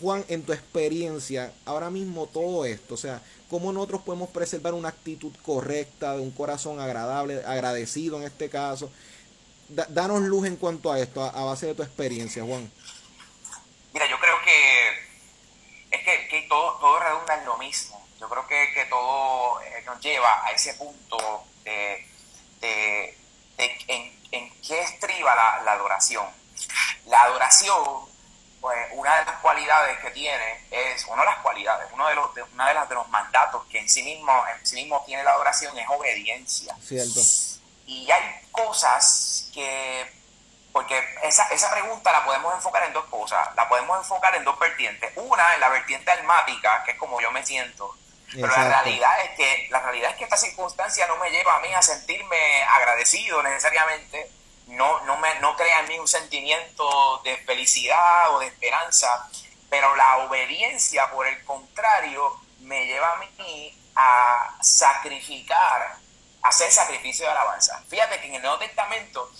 [0.00, 3.20] Juan, en tu experiencia, ahora mismo todo esto, o sea,
[3.50, 8.90] ¿cómo nosotros podemos preservar una actitud correcta, de un corazón agradable, agradecido en este caso?
[9.68, 12.70] danos luz en cuanto a esto, a, base de tu experiencia, Juan.
[13.92, 14.88] Mira, yo creo que
[15.90, 17.97] es que, que todo, todo redunda en lo mismo.
[18.48, 22.08] Que, que todo eh, nos lleva a ese punto de,
[22.60, 23.18] de,
[23.58, 26.26] en, en, qué estriba la, la, adoración.
[27.06, 28.08] La adoración,
[28.60, 32.34] pues una de las cualidades que tiene es, una de las cualidades, uno de los,
[32.34, 35.22] de, una de las de los mandatos que en sí mismo, en sí mismo tiene
[35.24, 36.74] la adoración es obediencia.
[36.80, 37.20] Cierto.
[37.86, 40.18] Y hay cosas que
[40.72, 43.48] porque esa, esa pregunta la podemos enfocar en dos cosas.
[43.56, 45.10] La podemos enfocar en dos vertientes.
[45.16, 47.96] Una, en la vertiente almática, que es como yo me siento.
[48.32, 51.60] Pero la realidad es que la realidad es que esta circunstancia no me lleva a
[51.60, 54.30] mí a sentirme agradecido necesariamente,
[54.66, 59.28] no, no, me, no crea en mí un sentimiento de felicidad o de esperanza,
[59.70, 65.96] pero la obediencia, por el contrario, me lleva a mí a sacrificar,
[66.42, 67.82] a hacer sacrificio de alabanza.
[67.88, 69.30] Fíjate que en el Nuevo Testamento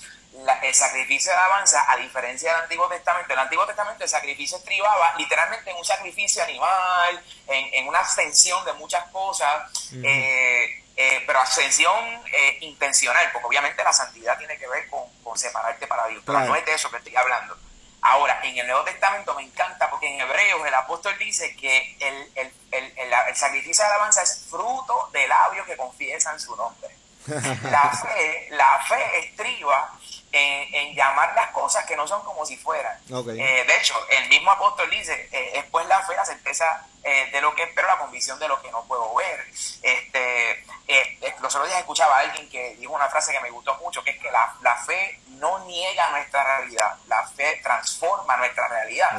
[0.63, 5.15] el sacrificio de alabanza, a diferencia del Antiguo Testamento, el Antiguo Testamento el sacrificio estribaba
[5.17, 9.71] literalmente en un sacrificio animal, en, en una abstención de muchas cosas,
[10.03, 15.39] eh, eh, pero abstención eh, intencional, porque obviamente la santidad tiene que ver con, con
[15.39, 17.57] separarte para Dios, pero no es de eso que estoy hablando.
[18.01, 22.33] Ahora, en el Nuevo Testamento me encanta porque en Hebreos el apóstol dice que el,
[22.37, 26.97] el, el, el sacrificio de alabanza es fruto de labios que confiesan su nombre.
[27.71, 29.98] La fe, la fe estriba
[30.33, 32.99] en, llamar las cosas que no son como si fueran.
[33.09, 37.29] Eh, de hecho, el mismo apóstol dice, eh, es pues la fe, la certeza eh,
[37.33, 39.47] de lo que espero, la convicción de lo que no puedo ver.
[39.83, 40.65] Este,
[41.41, 44.11] los otros días escuchaba a alguien que dijo una frase que me gustó mucho, que
[44.11, 49.11] es que la, la fe no niega nuestra realidad, la fe transforma nuestra realidad.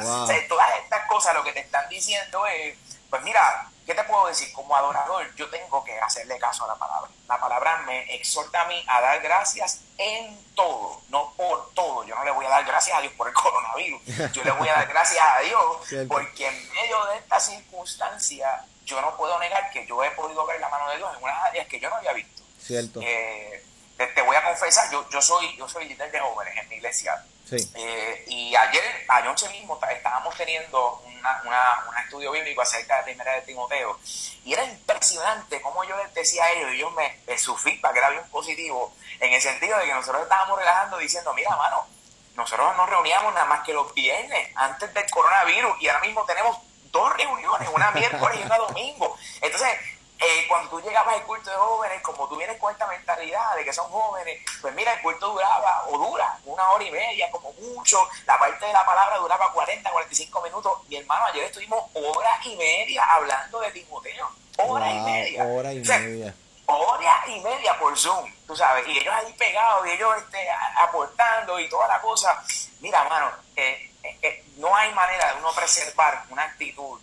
[0.48, 2.76] todas estas cosas lo que te están diciendo es,
[3.08, 4.52] pues mira, ¿qué te puedo decir?
[4.52, 7.10] Como adorador, yo tengo que hacerle caso a la palabra.
[7.28, 12.04] La palabra me exhorta a mí a dar gracias en todo, no por todo.
[12.04, 14.02] Yo no le voy a dar gracias a Dios por el coronavirus.
[14.32, 19.00] Yo le voy a dar gracias a Dios porque en medio de esta circunstancia yo
[19.00, 21.68] no puedo negar que yo he podido ver la mano de Dios en unas áreas
[21.68, 22.42] que yo no había visto.
[22.60, 23.00] Cierto.
[23.02, 23.64] Eh,
[23.96, 27.24] te, voy a confesar, yo, yo soy yo soy líder de jóvenes en mi iglesia.
[27.52, 31.02] Eh, y ayer, anoche mismo, estábamos teniendo
[31.44, 33.98] un estudio bíblico acerca de primera de Timoteo.
[34.44, 37.96] Y era impresionante cómo yo les decía a ellos, y ellos me, me su feedback
[37.96, 41.86] era bien positivo, en el sentido de que nosotros estábamos relajando diciendo, mira, mano,
[42.34, 46.56] nosotros nos reuníamos nada más que los viernes antes del coronavirus y ahora mismo tenemos
[46.90, 49.16] dos reuniones, una miércoles y una domingo.
[49.40, 49.78] Entonces,
[50.20, 53.64] eh, cuando tú llegabas al culto de jóvenes, como tú vienes con esta mentalidad de
[53.64, 57.52] que son jóvenes, pues mira, el culto duraba o dura una hora y media, como
[57.54, 58.06] mucho.
[58.26, 60.72] La parte de la palabra duraba 40, 45 minutos.
[60.88, 64.30] Mi hermano, ayer estuvimos hora y media hablando de Timoteo.
[64.58, 65.44] Hora y media.
[65.44, 66.34] Hora y media.
[66.66, 68.86] Hora y media por Zoom, tú sabes.
[68.86, 72.44] Y ellos ahí pegados, y ellos este, aportando y toda la cosa.
[72.80, 77.00] Mira, hermano, eh, eh, no hay manera de uno preservar una actitud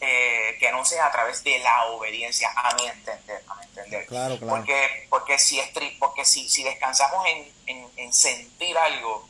[0.00, 3.42] eh, que no sea a través de la obediencia, a mi entender.
[3.48, 4.06] A mi entender.
[4.06, 4.56] Claro, claro.
[4.56, 5.60] Porque, porque, si,
[5.98, 9.28] porque si, si descansamos en, en, en sentir algo,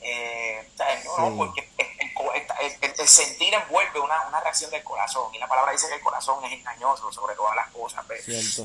[0.00, 0.68] eh,
[1.18, 1.68] no, porque
[2.98, 6.44] el, sentir envuelve una, una, reacción del corazón y la palabra dice que el corazón
[6.44, 8.04] es engañoso sobre todas las cosas.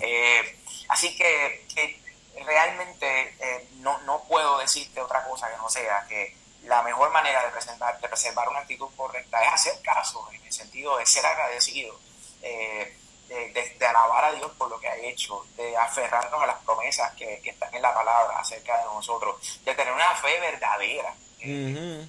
[0.01, 0.57] Eh,
[0.89, 2.01] así que, que
[2.43, 6.35] realmente eh, no, no puedo decirte otra cosa que no sea que
[6.67, 10.53] la mejor manera de, presentar, de preservar una actitud correcta es hacer caso, en el
[10.53, 11.97] sentido de ser agradecido,
[12.41, 12.95] eh,
[13.29, 17.41] de, alabar a Dios por lo que ha hecho, de aferrarnos a las promesas que,
[17.43, 21.13] están en la palabra acerca de nosotros, de tener una fe verdadera.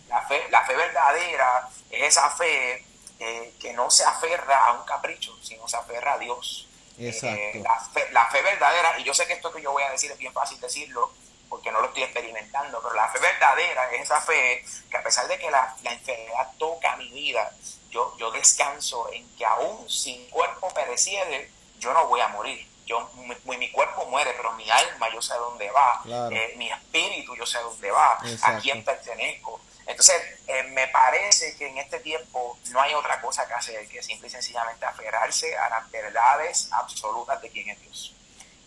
[0.08, 2.84] la, fe, la fe verdadera es esa fe
[3.20, 6.68] eh, que no se aferra a un capricho, sino se aferra a Dios.
[6.98, 9.90] Eh, la, fe, la fe verdadera, y yo sé que esto que yo voy a
[9.90, 11.12] decir es bien fácil decirlo,
[11.48, 15.26] porque no lo estoy experimentando, pero la fe verdadera es esa fe que a pesar
[15.28, 17.52] de que la, enfermedad toca mi vida,
[17.90, 22.66] yo, yo descanso en que aún sin cuerpo pereciere, yo no voy a morir.
[22.86, 23.10] Yo,
[23.44, 27.44] mi, mi, cuerpo muere, pero mi alma yo sé dónde va, eh, mi espíritu yo
[27.44, 29.60] sé dónde va, a quién pertenezco.
[29.86, 34.02] Entonces, eh, me parece que en este tiempo no hay otra cosa que hacer que
[34.02, 38.14] simple y sencillamente aferrarse a las verdades absolutas de quién es Dios.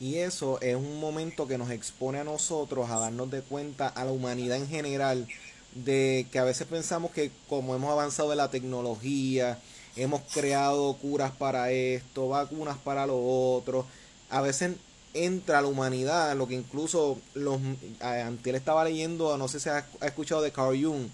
[0.02, 4.04] Y eso es un momento que nos expone a nosotros a darnos de cuenta a
[4.04, 5.28] la humanidad en general
[5.76, 9.60] de que a veces pensamos que como hemos avanzado en la tecnología,
[9.96, 13.86] hemos creado curas para esto, vacunas para lo otro,
[14.32, 14.72] a veces
[15.14, 17.60] entra la humanidad, lo que incluso los
[18.00, 21.10] antes estaba leyendo, no sé si ha, escuchado de Carl Jung,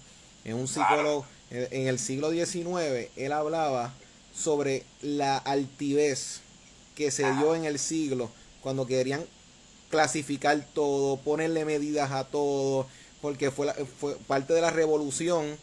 [0.46, 3.92] en un psicólogo en el siglo XIX, él hablaba
[4.34, 6.40] sobre la altivez
[6.94, 8.30] que se dio en el siglo
[8.62, 9.24] cuando querían
[9.88, 12.86] clasificar todo, ponerle medidas a todo,
[13.20, 15.56] porque fue, fue parte de la revolución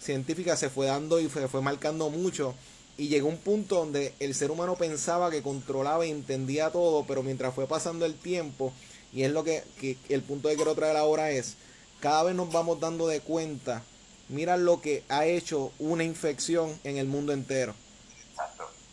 [0.00, 2.54] científica se fue dando y fue, fue marcando mucho
[2.96, 7.22] y llegó un punto donde el ser humano pensaba que controlaba y entendía todo, pero
[7.22, 8.74] mientras fue pasando el tiempo,
[9.10, 11.54] y es lo que, que el punto que quiero traer ahora es,
[12.00, 13.82] cada vez nos vamos dando de cuenta,
[14.28, 17.74] mira lo que ha hecho una infección en el mundo entero.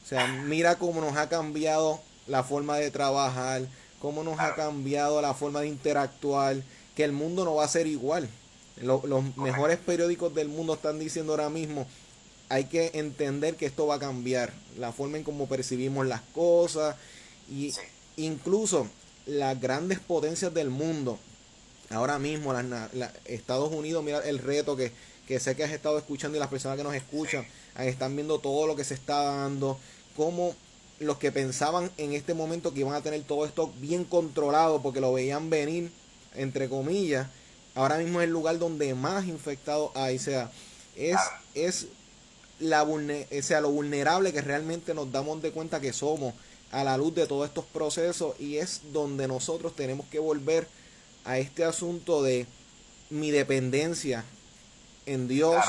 [0.03, 3.67] O sea, mira cómo nos ha cambiado la forma de trabajar,
[3.99, 6.57] cómo nos ha cambiado la forma de interactuar,
[6.95, 8.29] que el mundo no va a ser igual.
[8.81, 9.03] Los,
[9.37, 11.87] mejores periódicos del mundo están diciendo ahora mismo,
[12.49, 16.95] hay que entender que esto va a cambiar, la forma en cómo percibimos las cosas
[17.49, 17.73] y
[18.17, 18.87] incluso
[19.25, 21.17] las grandes potencias del mundo.
[21.89, 24.91] Ahora mismo, las, Estados Unidos, mira el reto que,
[25.27, 27.45] que sé que has estado escuchando y las personas que nos escuchan
[27.79, 29.79] están viendo todo lo que se está dando,
[30.15, 30.55] cómo
[30.99, 34.99] los que pensaban en este momento que iban a tener todo esto bien controlado porque
[34.99, 35.91] lo veían venir,
[36.35, 37.27] entre comillas,
[37.75, 40.17] ahora mismo es el lugar donde más infectados hay.
[40.17, 40.51] O sea,
[40.95, 41.17] es,
[41.53, 41.87] es
[42.59, 42.99] la o
[43.41, 46.33] sea, lo vulnerable que realmente nos damos de cuenta que somos
[46.71, 50.67] a la luz de todos estos procesos y es donde nosotros tenemos que volver
[51.23, 52.45] a este asunto de
[53.09, 54.25] mi dependencia
[55.05, 55.63] en Dios,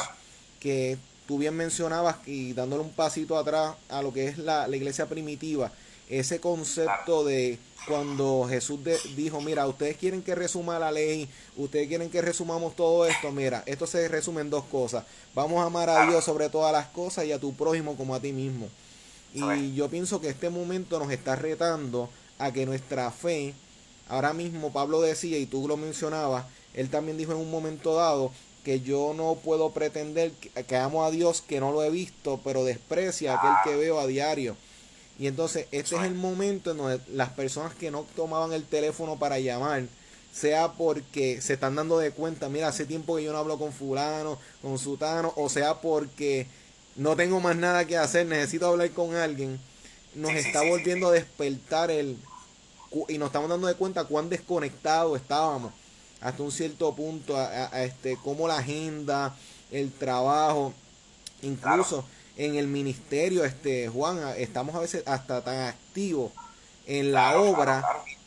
[0.60, 5.06] que tú bien mencionabas y dándole un pasito atrás a lo que es la, iglesia
[5.06, 5.70] primitiva,
[6.08, 8.80] ese concepto de cuando Jesús
[9.14, 13.62] dijo, mira, ustedes quieren que resuma la ley, ustedes quieren que resumamos todo esto, mira,
[13.66, 15.04] esto se resume en dos cosas.
[15.34, 18.20] Vamos a amar a Dios sobre todas las cosas y a tu prójimo como a
[18.20, 18.68] ti mismo.
[19.34, 23.52] Y yo pienso que este momento nos está retando a que nuestra fe,
[24.08, 28.32] ahora mismo Pablo decía, y tú lo mencionabas, él también dijo en un momento dado,
[28.68, 32.66] que yo no puedo pretender que, amo a Dios que no lo he visto, pero
[32.66, 34.58] desprecia a aquel que veo a diario.
[35.18, 39.18] Y entonces este es el momento en donde las personas que no tomaban el teléfono
[39.18, 39.84] para llamar,
[40.34, 43.72] sea porque se están dando de cuenta, mira, hace tiempo que yo no hablo con
[43.72, 46.46] fulano, con sutano, o sea porque
[46.94, 49.58] no tengo más nada que hacer, necesito hablar con alguien,
[50.14, 52.18] nos está volviendo a despertar el
[53.08, 55.72] y nos estamos dando de cuenta cuán desconectados estábamos
[56.20, 59.36] hasta un cierto punto a, este cómo la agenda,
[59.70, 60.72] el trabajo,
[61.42, 62.04] incluso
[62.36, 66.32] en el ministerio, este Juan, estamos a veces hasta tan activos
[66.86, 67.84] en la obra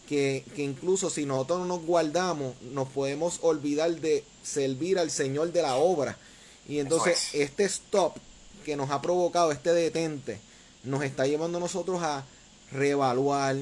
[0.07, 5.51] que, que, incluso si nosotros no nos guardamos, nos podemos olvidar de servir al Señor
[5.51, 6.17] de la obra.
[6.67, 8.17] Y entonces este stop
[8.65, 10.39] que nos ha provocado, este detente,
[10.83, 12.23] nos está llevando a nosotros a
[12.71, 13.57] reevaluar,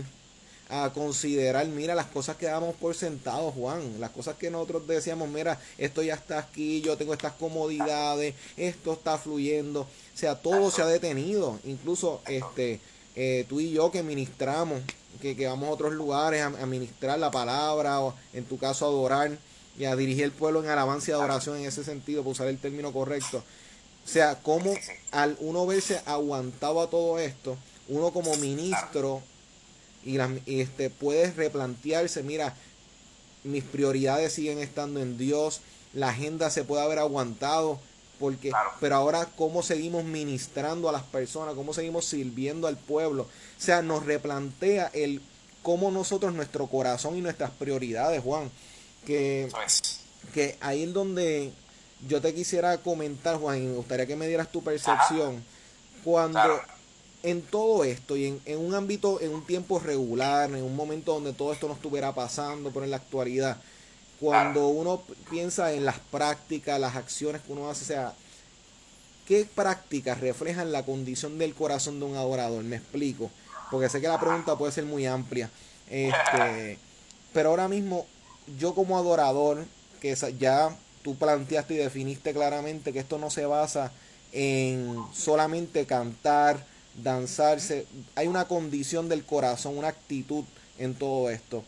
[0.69, 5.27] a considerar, mira, las cosas que damos por sentado, Juan, las cosas que nosotros decíamos,
[5.27, 10.69] mira, esto ya está aquí, yo tengo estas comodidades, esto está fluyendo, o sea, todo
[10.69, 12.79] se ha detenido, incluso este,
[13.15, 14.81] eh, tú y yo que ministramos,
[15.19, 19.37] que, que vamos a otros lugares a, ministrar la palabra, o en tu caso adorar
[19.75, 22.59] y a dirigir el pueblo en alabanza y adoración en ese sentido, por usar el
[22.59, 23.43] término correcto.
[24.05, 24.71] O sea, como
[25.11, 29.23] al uno verse aguantado a todo esto, uno como ministro
[30.03, 30.17] y,
[30.59, 32.55] este, puedes replantearse, mira,
[33.43, 35.61] mis prioridades siguen estando en Dios,
[35.93, 37.79] la agenda se puede haber aguantado,
[38.19, 43.61] porque, pero ahora cómo seguimos ministrando a las personas, cómo seguimos sirviendo al pueblo, o
[43.61, 45.21] sea, nos replantea el
[45.63, 48.49] cómo nosotros, nuestro corazón y nuestras prioridades, Juan,
[49.05, 49.49] que,
[50.33, 51.51] que ahí es donde
[52.07, 55.43] yo te quisiera comentar, Juan, y me gustaría que me dieras tu percepción,
[56.03, 56.61] cuando
[57.23, 61.13] en todo esto y en, en, un ámbito, en un tiempo regular, en un momento
[61.13, 63.57] donde todo esto no estuviera pasando, pero en la actualidad,
[64.19, 68.13] cuando uno piensa en las prácticas, las acciones que uno hace, o sea,
[69.27, 72.63] ¿qué prácticas reflejan la condición del corazón de un adorador?
[72.63, 73.31] Me explico,
[73.71, 75.49] porque sé que la pregunta puede ser muy amplia.
[75.89, 76.77] Este,
[77.33, 78.05] pero ahora mismo,
[78.57, 79.65] yo como adorador,
[80.01, 83.91] que ya tú planteaste y definiste claramente que esto no se basa
[84.31, 86.65] en solamente cantar,
[87.03, 87.85] danzarse,
[88.15, 90.43] hay una condición del corazón, una actitud
[90.77, 91.63] en todo esto.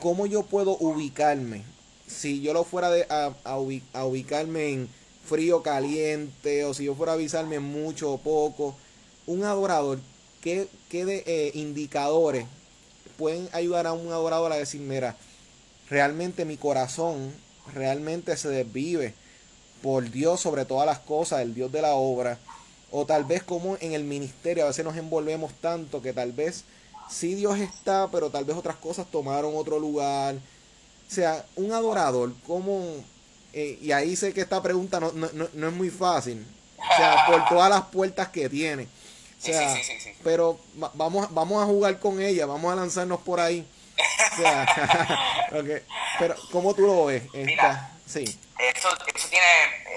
[0.00, 1.64] ¿Cómo yo puedo ubicarme?
[2.06, 4.88] Si yo lo fuera de, a, ubicarme en
[5.24, 8.74] frío, caliente, o si yo fuera a avisarme mucho o poco,
[9.26, 10.00] un adorador,
[10.40, 12.46] ¿qué, qué de, eh, indicadores
[13.16, 15.16] pueden ayudar a un adorador a decir, mira,
[15.88, 17.32] realmente mi corazón
[17.72, 19.14] realmente se desvive
[19.82, 22.38] por Dios sobre todas las cosas, el Dios de la obra,
[22.92, 26.64] o tal vez como en el ministerio a veces nos envolvemos tanto que tal vez
[27.10, 30.34] sí Dios está, pero tal vez otras cosas tomaron otro lugar.
[30.34, 32.80] O sea, un adorador, como...
[33.54, 36.46] Eh, y ahí sé que esta pregunta no, no, no, es muy fácil.
[36.78, 38.84] O sea, por todas las puertas que tiene.
[38.84, 39.76] O sea,
[40.22, 40.58] pero
[40.94, 43.66] vamos, vamos a jugar con ella, vamos a lanzarnos por ahí.
[44.32, 45.48] O sea,
[46.18, 47.24] Pero, ¿cómo tú lo ves?
[47.34, 48.22] Mira, sí.
[48.24, 49.46] Eso, eso tiene,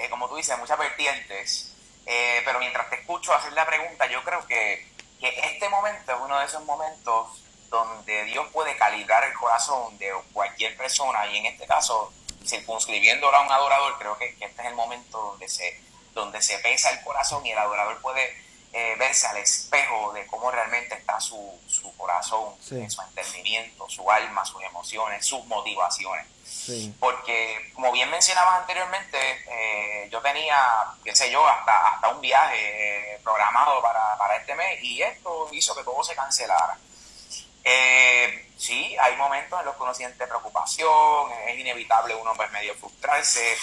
[0.04, 1.75] eh, como tú dices, muchas vertientes.
[2.06, 4.86] Eh, pero mientras te escucho hacer la pregunta, yo creo que,
[5.20, 10.12] que este momento es uno de esos momentos donde Dios puede calibrar el corazón de
[10.32, 12.12] cualquier persona y en este caso,
[12.44, 15.80] circunscribiéndolo a un adorador, creo que, este es el momento donde se,
[16.12, 18.45] donde se pesa el corazón y el adorador puede
[18.78, 24.44] eh, verse al espejo de cómo realmente está su, su corazón, su entendimiento, su alma,
[24.44, 26.26] sus emociones, sus motivaciones.
[27.00, 29.16] Porque, como bien mencionabas anteriormente,
[29.48, 30.58] eh, yo tenía,
[31.02, 35.48] qué sé yo, hasta, hasta un viaje eh, programado para, para, este mes y esto
[35.52, 36.76] hizo que todo se cancelara.
[38.58, 43.56] sí, hay momentos en los que uno siente preocupación, es inevitable uno pues medio frustrarse,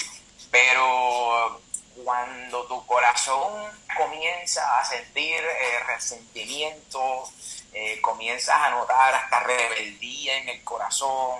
[0.49, 1.62] pero
[1.95, 7.29] cuando tu corazón comienza a sentir eh, resentimiento,
[7.73, 11.39] eh, comienzas a notar hasta rebeldía en el corazón,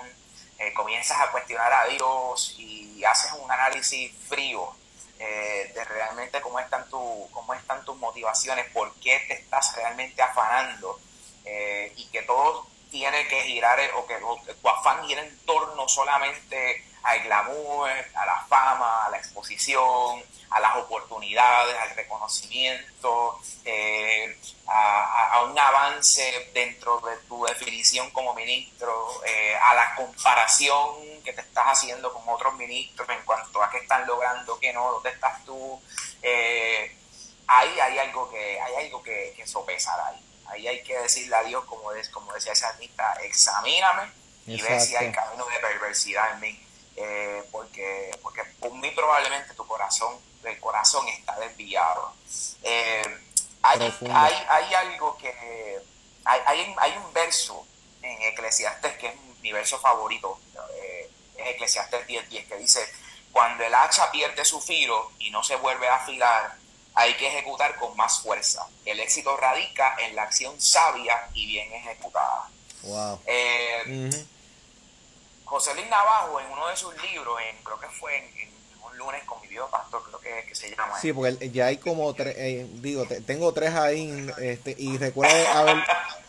[0.58, 4.74] eh, comienzas a cuestionar a Dios y haces un análisis frío
[5.16, 11.00] de realmente cómo están, tu, cómo están tus motivaciones, por qué te estás realmente afanando
[11.96, 14.14] y que todo tiene que girar o que
[14.62, 20.60] tu afán gira en torno solamente al glamour, a la fama, a la exposición, a
[20.60, 24.38] las oportunidades, al reconocimiento, eh,
[24.68, 31.40] a, un avance dentro de tu definición como ministro, eh, a la comparación que te
[31.40, 35.44] estás haciendo con otros ministros en cuanto a qué están logrando, qué no, dónde estás
[35.44, 35.82] tú.
[36.22, 36.96] Eh,
[37.48, 40.33] ahí hay algo que hay algo que, que, sopesar ahí.
[40.54, 44.10] Ahí hay que decirle a Dios, como, como decía esa artista, examíname
[44.46, 46.66] y ve si hay camino de perversidad en mí.
[47.50, 52.14] porque, porque muy probablemente tu corazón el corazón está desviado.
[52.62, 53.02] Eh,
[53.62, 53.80] hay,
[54.10, 55.28] hay, hay, algo que...
[56.24, 57.66] Hay, hay, hay, un verso
[58.02, 60.38] en Eclesiastes que es mi verso favorito,
[60.74, 62.80] eh, es Eclesiastes 10.10, que dice,
[63.32, 66.56] cuando el hacha pierde su filo y no se vuelve a afilar,
[66.94, 68.66] hay que ejecutar con más fuerza.
[68.84, 72.48] El éxito radica en la acción sabia y bien ejecutada.
[72.82, 73.20] Wow.
[73.26, 74.10] Eh,
[75.44, 79.24] José Luis Navajo, en uno de sus libros, en, creo que fue en, un lunes
[79.24, 80.98] con mi Dios pastor, creo que, se llama.
[81.00, 85.12] Sí, porque ya hay como tres, eh, digo, tengo tres ahí, este, y ver,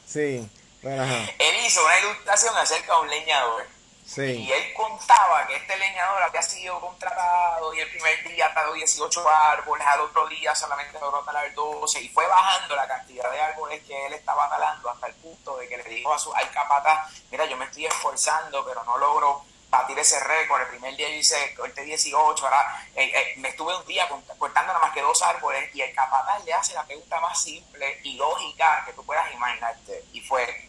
[0.05, 0.49] sí,
[0.81, 1.31] bueno, ajá.
[1.39, 3.74] Él hizo una ilustración acerca de un leñador
[4.17, 9.29] y él contaba que este leñador había sido contratado y el primer día taló 18
[9.29, 13.83] árboles, al otro día solamente logró talar 12 y fue bajando la cantidad de árboles
[13.83, 17.11] que él estaba talando hasta el punto de que le dijo a su al capataz,
[17.31, 20.61] mira, yo me estoy esforzando pero no logro batir ese récord.
[20.61, 24.73] El primer día yo hice corté 18, ahora eh, eh, me estuve un día cortando
[24.73, 28.15] nada más que dos árboles y el capataz le hace la pregunta más simple y
[28.15, 30.64] lógica que tú puedas imaginarte y fue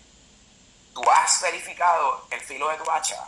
[0.97, 3.23] ¿tú has verificado el filo de tu hacha?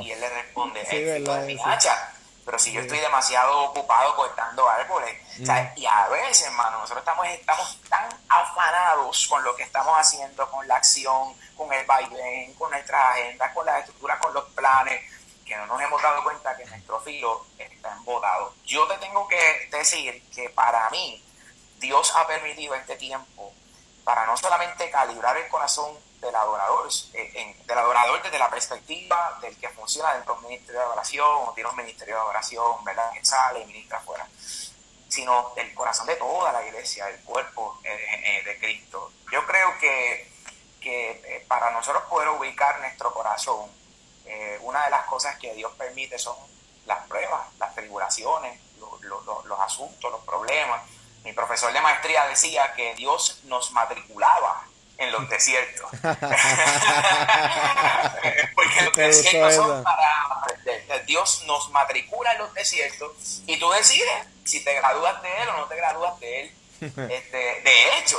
[0.00, 0.86] Y él le responde, el
[1.18, 2.12] filo de mi hacha.
[2.44, 5.20] Pero si yo estoy demasiado ocupado cortando árboles.
[5.74, 10.66] Y a veces, hermano, nosotros estamos, estamos tan afanados con lo que estamos haciendo, con
[10.68, 15.02] la acción, con el baile, con nuestra agenda, con la estructura, con los planes,
[15.44, 18.54] que no nos hemos dado cuenta que nuestro filo está embotado.
[18.64, 21.20] Yo te tengo que decir que para mí,
[21.80, 23.52] Dios ha permitido este tiempo
[24.04, 29.56] para no solamente calibrar el corazón del adorador, eh, del adorador desde la perspectiva del
[29.58, 33.12] que funciona dentro de un ministerio de adoración o tiene un ministerio de adoración, ¿verdad?
[33.12, 34.26] Que sale y ministra afuera,
[35.08, 37.90] sino el corazón de toda la iglesia, el cuerpo eh,
[38.24, 39.12] eh, de Cristo.
[39.32, 40.30] Yo creo que,
[40.80, 43.70] que para nosotros poder ubicar nuestro corazón,
[44.62, 46.36] una de las cosas que Dios permite son
[46.84, 48.60] las pruebas, las tribulaciones,
[49.00, 50.82] los asuntos, los problemas.
[51.22, 54.66] Mi profesor de maestría decía que Dios nos matriculaba
[54.98, 55.90] en los desiertos.
[58.54, 61.04] Porque los desiertos son para aprender.
[61.06, 65.58] Dios nos matricula en los desiertos y tú decides si te gradúas de él o
[65.58, 66.52] no te gradúas de él.
[66.80, 68.18] Este, de hecho,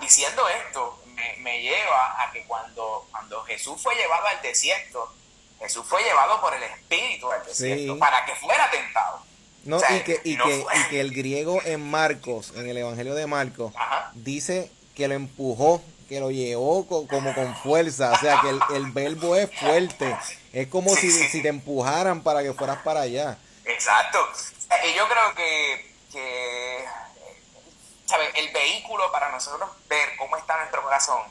[0.00, 1.02] diciendo esto,
[1.38, 5.12] me, lleva a que cuando, cuando Jesús fue llevado al desierto,
[5.58, 9.22] Jesús fue llevado por el Espíritu al desierto para que fuera tentado.
[9.64, 13.26] No, y, que, y, que, y que el griego en Marcos, en el Evangelio de
[13.26, 13.74] Marcos,
[14.14, 18.10] dice que lo empujó, que lo llevó como con fuerza.
[18.10, 20.18] O sea, que el, verbo es fuerte.
[20.52, 23.38] Es como si, si, te empujaran para que fueras para allá.
[23.64, 24.18] Exacto.
[24.84, 26.84] Y yo creo que, que
[28.06, 28.28] ¿sabes?
[28.34, 31.22] el vehículo para nosotros ver cómo está nuestro corazón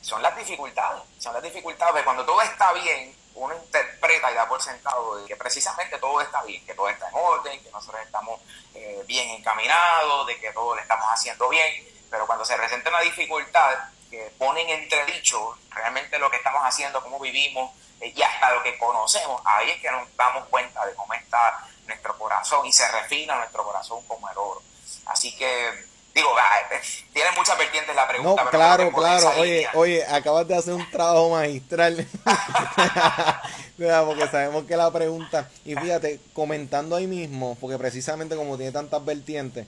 [0.00, 1.02] son las dificultades.
[1.18, 5.26] Son las dificultades de cuando todo está bien, uno interpreta y da por sentado de
[5.26, 8.40] que precisamente todo está bien, que todo está en orden, que nosotros estamos
[8.74, 13.00] eh, bien encaminados, de que todo lo estamos haciendo bien pero cuando se presenta una
[13.00, 13.78] dificultad
[14.10, 18.62] que pone en entredicho realmente lo que estamos haciendo, cómo vivimos eh, y hasta lo
[18.62, 22.90] que conocemos, ahí es que nos damos cuenta de cómo está nuestro corazón y se
[22.90, 24.62] refina nuestro corazón como el oro.
[25.06, 26.80] Así que digo, ah, eh,
[27.12, 28.44] tiene muchas vertientes la pregunta.
[28.44, 29.30] No, claro, claro.
[29.38, 32.06] Oye, oye, acabas de hacer un trabajo magistral.
[34.06, 39.04] porque sabemos que la pregunta, y fíjate, comentando ahí mismo, porque precisamente como tiene tantas
[39.04, 39.66] vertientes,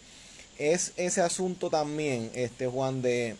[0.58, 3.36] es ese asunto también, este Juan, de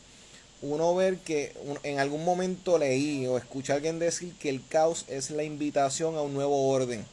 [0.63, 1.53] uno ver que
[1.83, 6.17] en algún momento leí o escuché a alguien decir que el caos es la invitación
[6.17, 7.05] a un nuevo orden.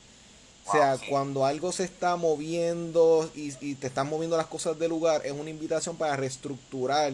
[0.68, 4.90] O sea, cuando algo se está moviendo y, y, te están moviendo las cosas del
[4.90, 7.14] lugar, es una invitación para reestructurar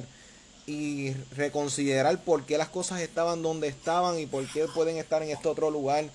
[0.68, 5.30] y reconsiderar por qué las cosas estaban donde estaban y por qué pueden estar en
[5.30, 6.06] este otro lugar.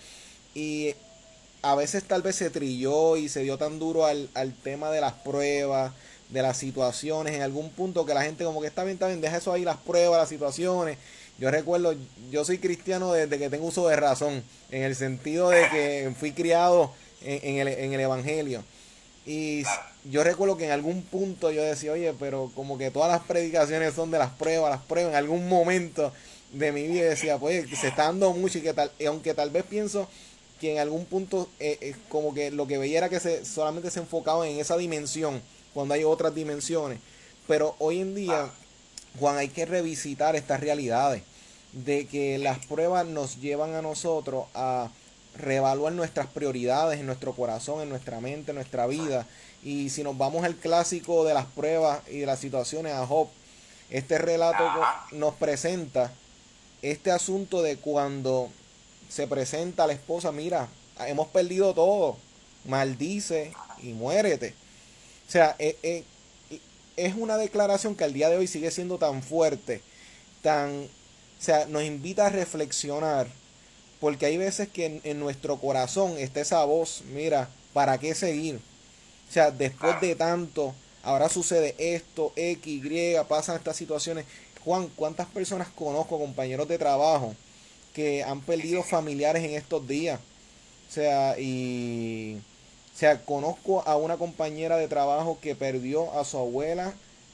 [0.55, 0.95] Y
[1.63, 5.01] a veces tal vez se trilló y se dio tan duro al, al tema de
[5.01, 5.93] las pruebas,
[6.31, 9.21] de las situaciones en algún punto que la gente como que está bien, está bien,
[9.21, 10.99] deja eso ahí, las pruebas, las situaciones.
[11.39, 11.95] Yo recuerdo,
[12.31, 16.33] yo soy cristiano desde que tengo uso de razón, en el sentido de que fui
[16.33, 18.63] criado en, el, en el Evangelio.
[19.27, 19.63] Y
[20.05, 23.95] yo recuerdo que en algún punto yo decía, oye, pero como que todas las predicaciones
[23.95, 26.13] son de las pruebas, las pruebas, en algún momento
[26.53, 29.51] de mi vida decía, pues se está dando mucho y que tal, y aunque tal
[29.51, 30.09] vez pienso
[30.61, 33.91] que en algún punto eh, eh, como que lo que veía era que se solamente
[33.91, 35.41] se enfocaba en esa dimensión
[35.75, 36.99] cuando hay otras dimensiones.
[37.47, 38.51] Pero hoy en día,
[39.19, 41.23] Juan, hay que revisitar estas realidades
[41.73, 44.91] de que las pruebas nos llevan a nosotros a
[45.37, 49.27] reevaluar nuestras prioridades en nuestro corazón, en nuestra mente, en nuestra vida.
[49.63, 53.29] Y si nos vamos al clásico de las pruebas y de las situaciones a Job,
[53.91, 54.65] este relato
[55.13, 56.13] nos presenta
[56.83, 58.49] este asunto de cuando
[59.09, 60.69] se presenta a la esposa, mira,
[61.07, 62.17] hemos perdido todo,
[62.65, 63.53] maldice
[63.83, 64.55] y muérete.
[65.31, 66.03] O sea, eh, eh,
[66.97, 69.81] es una declaración que al día de hoy sigue siendo tan fuerte,
[70.43, 70.89] tan, o
[71.39, 73.29] sea, nos invita a reflexionar,
[74.01, 78.57] porque hay veces que en, nuestro corazón está esa voz, mira, ¿para qué seguir?
[79.29, 80.75] O sea, después de tanto,
[81.05, 84.25] ahora sucede esto, X, Y, pasan estas situaciones.
[84.65, 87.37] Juan, ¿cuántas personas conozco, compañeros de trabajo,
[87.95, 90.19] que han perdido familiares en estos días?
[90.89, 92.41] O sea, y
[93.01, 96.93] sea, conozco a una compañera de trabajo que perdió a su abuela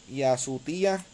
[0.09, 1.05] y a su tía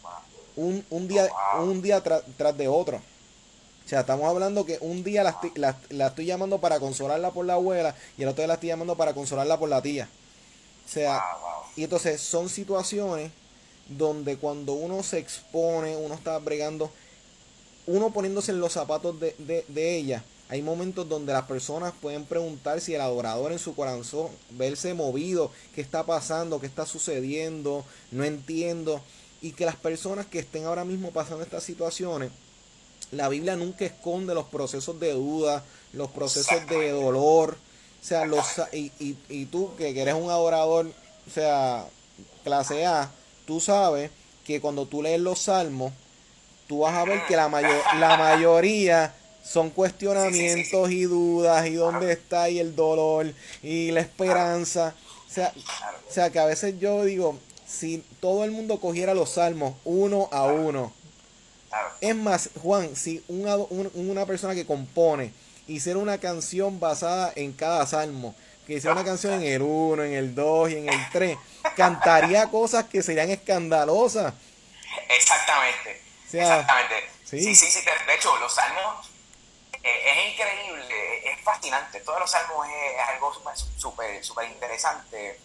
[0.57, 1.27] un, un día,
[1.59, 2.99] un día tras de otro.
[2.99, 7.47] O sea, estamos hablando que un día la, la, la, estoy llamando para consolarla por
[7.47, 10.07] la abuela y el otro día la estoy llamando para consolarla por la tía.
[10.85, 11.23] O sea,
[11.75, 13.33] y entonces son situaciones
[13.89, 16.91] donde cuando uno se expone, uno está bregando,
[17.87, 22.27] uno poniéndose en los zapatos de, de, de ella, hay momentos donde las personas pueden
[22.27, 27.87] preguntar si el adorador en su corazón, verse movido, qué está pasando, qué está sucediendo,
[28.11, 29.01] no entiendo.
[29.41, 32.33] Y que las personas que estén ahora mismo pasando estas situaciones,
[33.13, 37.57] la Biblia nunca esconde los procesos de duda, los procesos de dolor.
[38.03, 38.45] O sea, los,
[38.75, 38.93] y,
[39.31, 40.87] y, tú que eres un adorador,
[41.27, 41.87] o sea,
[42.45, 43.11] clase A,
[43.47, 44.11] tú sabes
[44.45, 45.95] que cuando tú lees los salmos,
[46.69, 52.13] tú vas a ver que la, mayor, la mayoría son cuestionamientos y dudas y dónde
[52.13, 53.33] está y el dolor
[53.63, 54.95] y la esperanza.
[55.29, 55.53] O sea,
[56.09, 60.29] o sea, que a veces yo digo, si todo el mundo cogiera los salmos uno
[60.31, 60.93] a uno,
[62.01, 65.33] es más, Juan, si una, una persona que compone
[65.67, 68.35] hiciera una canción basada en cada salmo,
[68.67, 71.39] que hiciera una canción en el 1, en el 2 y en el 3,
[71.77, 74.35] cantaría cosas que serían escandalosas.
[75.09, 76.01] Exactamente.
[76.31, 76.95] exactamente.
[77.25, 77.81] Sí, sí, sí.
[78.07, 79.12] De hecho, los salmos
[79.83, 82.01] eh, es increíble, es fascinante.
[82.01, 83.33] Todos los salmos es, algo
[83.77, 85.41] súper super, interesante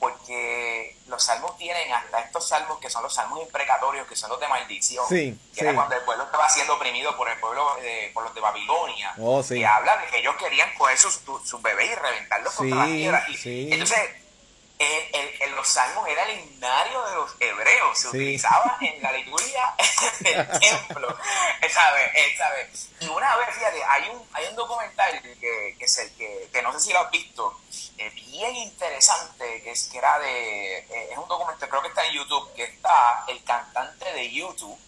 [0.00, 4.40] porque los salmos tienen hasta estos salmos que son los salmos imprecatorios, que son los
[4.40, 8.24] de maldición, que era cuando el pueblo estaba siendo oprimido por el pueblo, de, por
[8.24, 11.94] los de Babilonia, oh, que habla de que ellos querían coger sus, sus bebés y
[11.94, 13.24] reventarlos contra la tierra.
[13.44, 14.21] entonces,
[15.12, 19.74] en, los salmos era el himnario de los hebreos, se utilizaba en la liturgia
[20.20, 21.16] del templo,
[21.70, 22.88] ¿sabes?
[23.00, 26.92] Y una vez, fíjate, hay un, hay un documental que, que, que, no sé si
[26.92, 27.60] lo has visto,
[27.98, 32.06] eh, bien interesante, que, es, que era de, eh, es un documental, creo que está
[32.06, 34.78] en YouTube, que está el cantante de YouTube,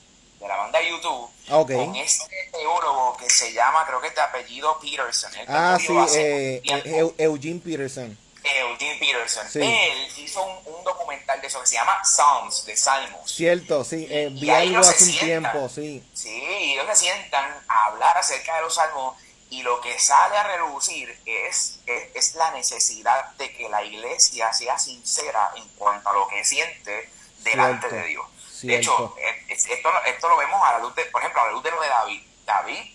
[0.41, 4.21] de la banda YouTube, ah, con este teólogo que se llama, creo que es de
[4.21, 5.33] apellido Peterson.
[5.49, 8.24] Ah, sí, eh, Eugene Peterson.
[8.45, 9.47] Eugene Peterson.
[9.63, 13.31] Él hizo un, documental de eso que se llama Psalms, de Salmos.
[13.31, 16.05] Cierto, sí, eh, vi algo hace un tiempo, sí.
[16.13, 19.17] Sí, ellos se sientan a hablar acerca de los salmos
[19.51, 24.79] y lo que sale a reducir es, es, la necesidad de que la iglesia sea
[24.79, 28.27] sincera en cuanto a lo que siente delante de Dios.
[28.63, 31.53] De hecho, eh, esto, esto lo vemos a la luz de, por ejemplo, a la
[31.53, 32.23] luz de lo de David.
[32.45, 32.95] David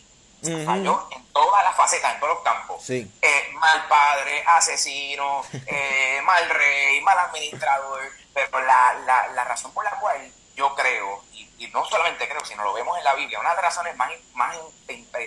[0.65, 2.89] falló en todas las facetas, en todos los campos.
[2.89, 8.01] Eh, mal padre, asesino, eh, mal rey, mal administrador.
[8.33, 12.63] Pero la, la, la, razón por la cual yo creo, y, no solamente creo, sino
[12.63, 14.55] lo vemos en la Biblia, una de las razones más, más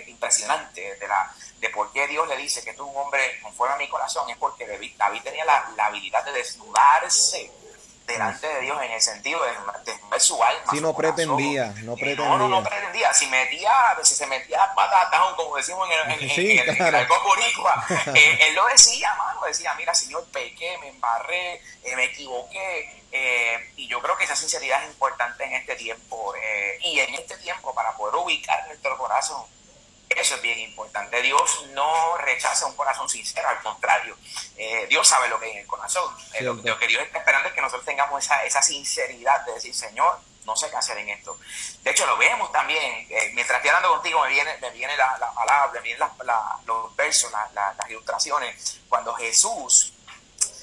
[0.07, 3.75] impresionantes de, la, de por qué Dios le dice que tú es un hombre conforme
[3.75, 7.51] a mi corazón es porque David, David tenía la, la habilidad de desnudarse
[8.05, 10.71] delante de Dios en el sentido de, de su alma.
[10.71, 12.27] Si no pretendía, no pretendía.
[12.27, 13.13] No, no, no pretendía.
[13.13, 13.71] Si metía,
[14.03, 16.97] si se metía patatón, como decimos en el, en, sí, en, claro.
[18.13, 23.03] eh, él lo decía, mano, decía, mira, Señor, pequé, me embarré, eh, me equivoqué.
[23.11, 26.33] Eh, y yo creo que esa sinceridad es importante en este tiempo.
[26.35, 29.45] Eh, y en este tiempo, para poder ubicar nuestro corazón
[30.17, 31.21] eso es bien importante.
[31.21, 34.17] Dios no rechaza un corazón sincero, al contrario.
[34.57, 36.13] Eh, Dios sabe lo que hay en el corazón.
[36.33, 39.73] Eh, lo, que Dios está esperando es que nosotros tengamos esa, esa sinceridad de decir,
[39.73, 41.37] Señor, no sé qué hacer en esto.
[41.81, 43.07] De hecho, lo vemos también.
[43.09, 46.07] Eh, mientras estoy hablando contigo, me viene, me viene la, la palabra, me vienen
[46.65, 48.79] los versos, las ilustraciones.
[48.89, 49.93] Cuando Jesús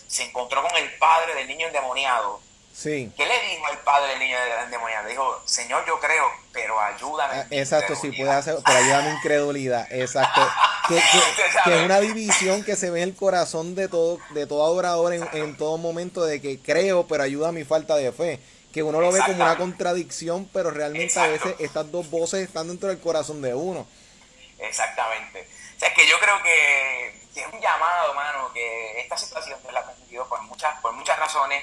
[0.06, 2.40] se encontró con el padre del niño endemoniado
[2.72, 3.12] Sí.
[3.16, 5.08] ¿Qué le dijo el padre del niño endemoniado?
[5.08, 7.46] Dijo, Señor, yo creo, pero ayúdame.
[7.50, 9.86] Exacto, sí, puede hacer, pero ayúdame incredulidad.
[9.90, 10.40] Exacto.
[10.90, 15.14] Que, es una división que se ve en el corazón de todo, de todo adorador
[15.14, 18.40] en, todo momento de que creo, pero ayuda a mi falta de fe.
[18.72, 22.66] Que uno lo ve como una contradicción, pero realmente a veces estas dos voces están
[22.66, 23.86] dentro del corazón de uno.
[24.58, 25.46] Exactamente.
[25.76, 29.80] O sea, que yo creo que, es un llamado, mano, que esta situación de la
[29.80, 31.62] ha por muchas, por muchas razones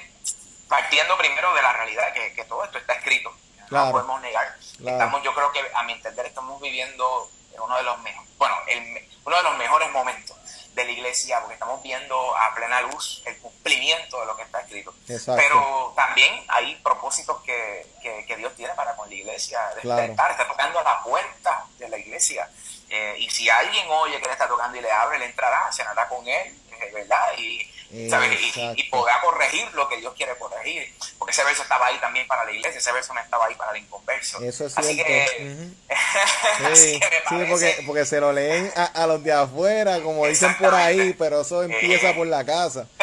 [0.68, 3.34] partiendo primero de la realidad que, que todo esto está escrito,
[3.70, 4.56] no podemos negar.
[4.60, 9.08] Estamos, yo creo que a mi entender estamos viviendo uno de los mejores, bueno, el,
[9.24, 10.36] uno de los mejores momentos
[10.74, 14.60] de la iglesia, porque estamos viendo a plena luz el cumplimiento de lo que está
[14.60, 14.94] escrito.
[15.06, 19.60] Pero también hay propósitos que, que, Dios tiene para con la iglesia.
[19.74, 22.48] Despertar, está tocando a la puerta de la iglesia.
[22.88, 26.08] Eh, y si alguien oye que le está tocando y le abre, le entrará, cenará
[26.08, 26.56] con él,
[26.92, 27.32] ¿verdad?
[27.36, 30.92] Y, y, podrá corregir lo que Dios quiere corregir.
[31.18, 33.72] Porque ese verso estaba ahí también para la iglesia, ese verso no estaba ahí para
[33.72, 34.40] el inconverso.
[34.42, 35.70] Eso es así Que,
[36.74, 37.00] sí,
[37.48, 41.62] porque, porque se lo leen a, los de afuera, como dicen por ahí, pero eso
[41.62, 42.86] empieza por la casa.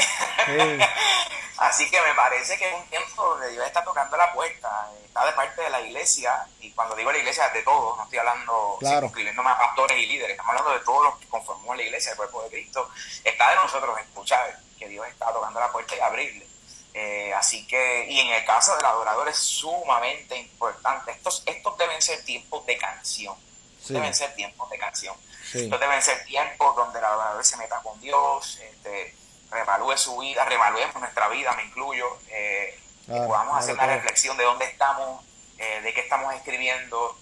[1.58, 5.26] Así que me parece que es un tiempo donde Dios está tocando la puerta, está
[5.26, 8.78] de parte de la iglesia, y cuando digo la iglesia, de todos, no estoy hablando,
[8.80, 9.08] claro.
[9.08, 12.43] a pastores y líderes, estamos hablando de todos los que conformamos la iglesia, el cuerpo
[12.43, 12.89] de Cristo,
[13.24, 16.45] está de nosotros escuchar que Dios está tocando la puerta y abrirle.
[16.93, 22.01] Eh, así que, y en el caso del adorador es sumamente importante, estos, estos deben
[22.01, 23.36] ser tiempos de canción,
[23.88, 25.16] deben ser tiempos de canción,
[25.53, 29.16] estos deben ser tiempos donde el adorador se meta con Dios, este,
[29.52, 34.66] revalúe su vida, revaluemos nuestra vida, me incluyo, eh, podamos hacer una reflexión de dónde
[34.66, 35.24] estamos,
[35.58, 37.18] eh, de qué estamos escribiendo,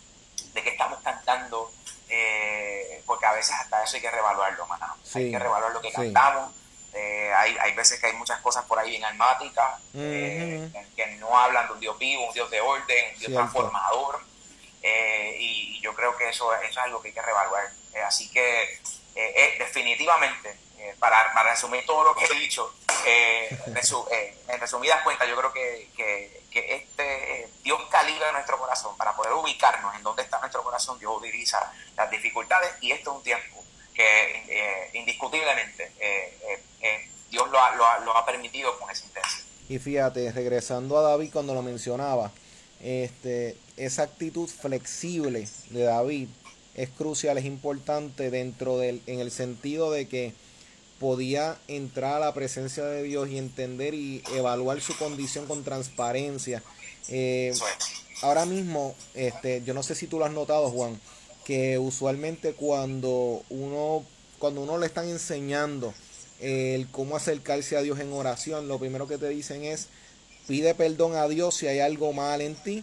[0.53, 1.71] de qué estamos cantando,
[2.09, 4.95] eh, porque a veces hasta eso hay que revaluarlo, mano.
[5.13, 6.53] hay que revaluar lo que cantamos.
[7.35, 11.73] hay, hay veces que hay muchas cosas por ahí bien almáticas, que no hablan de
[11.73, 14.21] un Dios vivo, un Dios de orden, un Dios transformador.
[15.39, 17.71] y yo creo que eso, eso es algo que hay que revaluar.
[18.05, 18.79] así que
[19.57, 22.73] definitivamente eh, para, resumir todo lo que he dicho,
[23.05, 23.47] eh,
[24.11, 29.31] eh, en resumidas cuentas, yo creo que, que, este Dios calibra nuestro corazón para poder
[29.31, 33.63] ubicarnos en dónde está nuestro corazón, Dios utiliza las dificultades y esto es un tiempo
[33.95, 35.91] que indiscutiblemente
[37.29, 39.47] Dios lo ha, lo, ha, permitido con esa intención.
[39.69, 42.31] Y fíjate, regresando a David cuando lo mencionaba,
[42.81, 46.27] este, esa actitud flexible de David
[46.75, 50.33] es crucial, es importante dentro del, en el sentido de que
[51.03, 56.63] podía entrar a la presencia de Dios y entender y evaluar su condición con transparencia.
[57.09, 57.53] Eh,
[58.21, 60.97] ahora mismo, este, yo no sé si tú lo has notado, Juan,
[61.43, 64.05] que usualmente cuando uno,
[64.39, 65.93] cuando uno le están enseñando
[66.39, 69.89] el cómo acercarse a Dios en oración, lo primero que te dicen es
[70.47, 72.81] pide perdón a Dios si hay algo mal en ti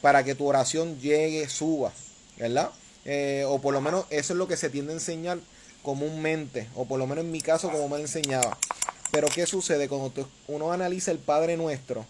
[0.00, 1.92] para que tu oración llegue, suba,
[2.38, 2.72] ¿verdad?
[3.04, 5.38] Eh, o por lo menos eso es lo que se tiende a enseñar
[5.82, 8.56] comúnmente, o por lo menos en mi caso como me enseñaba.
[9.10, 12.06] Pero ¿qué sucede cuando uno analiza el Padre Nuestro?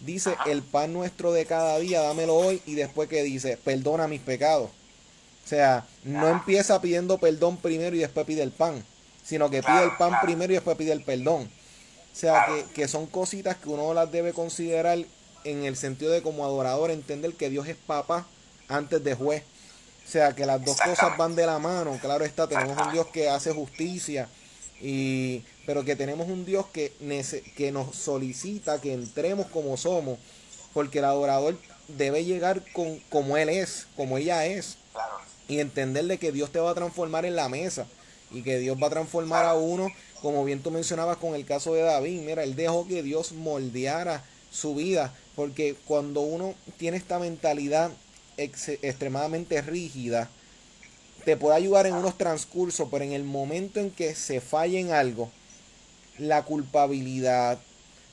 [0.00, 4.20] Dice, el pan nuestro de cada día, dámelo hoy, y después que dice, perdona mis
[4.20, 4.70] pecados.
[5.44, 8.84] O sea, no empieza pidiendo perdón primero y después pide el pan,
[9.24, 11.50] sino que pide el pan primero y después pide el perdón.
[12.12, 14.98] O sea, que, que son cositas que uno las debe considerar
[15.44, 18.26] en el sentido de como adorador, entender que Dios es papá
[18.68, 19.42] antes de juez.
[20.08, 21.98] O sea, que las dos cosas van de la mano.
[22.00, 24.26] Claro está, tenemos un Dios que hace justicia,
[24.80, 26.94] y, pero que tenemos un Dios que,
[27.54, 30.18] que nos solicita que entremos como somos,
[30.72, 34.78] porque el adorador debe llegar con, como Él es, como ella es,
[35.46, 37.86] y entenderle que Dios te va a transformar en la mesa,
[38.30, 39.88] y que Dios va a transformar a uno,
[40.22, 44.24] como bien tú mencionabas con el caso de David, mira, él dejó que Dios moldeara
[44.50, 47.90] su vida, porque cuando uno tiene esta mentalidad
[48.38, 50.30] extremadamente rígida,
[51.24, 54.92] te puede ayudar en unos transcursos, pero en el momento en que se falla en
[54.92, 55.30] algo,
[56.18, 57.58] la culpabilidad,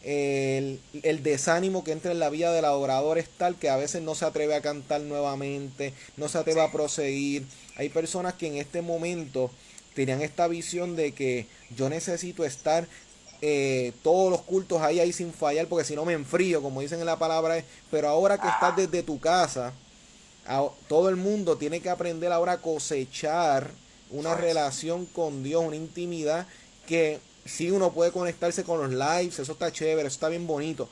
[0.04, 0.80] el,
[1.24, 4.26] desánimo que entra en la vida del adorador es tal que a veces no se
[4.26, 7.46] atreve a cantar nuevamente, no se atreve a proseguir.
[7.76, 9.50] Hay personas que en este momento
[9.96, 12.88] tenían esta visión de que yo necesito estar
[13.42, 17.00] eh, todos los cultos ahí, ahí sin fallar, porque si no me enfrío, como dicen
[17.00, 17.64] en la palabra.
[17.90, 19.74] Pero ahora que estás desde tu casa,
[20.88, 23.72] todo el mundo tiene que aprender ahora a cosechar
[24.12, 26.48] una relación con Dios, una intimidad
[26.88, 30.90] que si uno puede conectarse con los lives, eso está chévere, eso está bien bonito.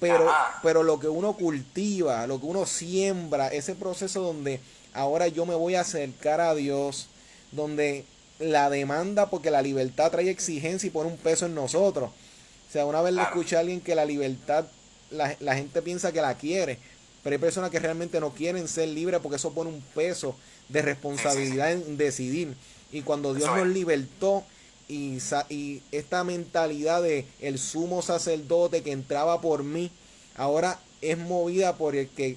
[0.00, 0.30] Pero,
[0.62, 4.60] pero lo que uno cultiva, lo que uno siembra, ese proceso donde
[4.94, 7.08] ahora yo me voy a acercar a Dios,
[7.52, 8.04] donde
[8.40, 12.10] la demanda, porque la libertad trae exigencia y pone un peso en nosotros.
[12.10, 14.64] O sea, una vez le escuché a alguien que la libertad,
[15.10, 16.78] la, la gente piensa que la quiere,
[17.22, 20.34] pero hay personas que realmente no quieren ser libres porque eso pone un peso
[20.68, 22.54] de responsabilidad en decidir.
[22.90, 24.44] Y cuando Dios nos libertó
[24.88, 25.18] y,
[25.48, 29.90] y esta mentalidad de el sumo sacerdote que entraba por mí,
[30.36, 32.36] ahora es movida por el que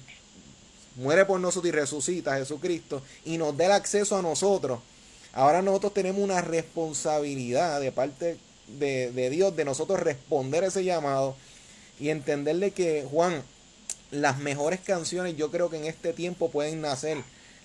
[0.96, 4.80] muere por nosotros y resucita, Jesucristo, y nos da el acceso a nosotros.
[5.32, 8.38] Ahora nosotros tenemos una responsabilidad de parte
[8.78, 11.36] de, de Dios, de nosotros responder a ese llamado
[12.00, 13.42] y entenderle que, Juan,
[14.10, 17.18] las mejores canciones yo creo que en este tiempo pueden nacer.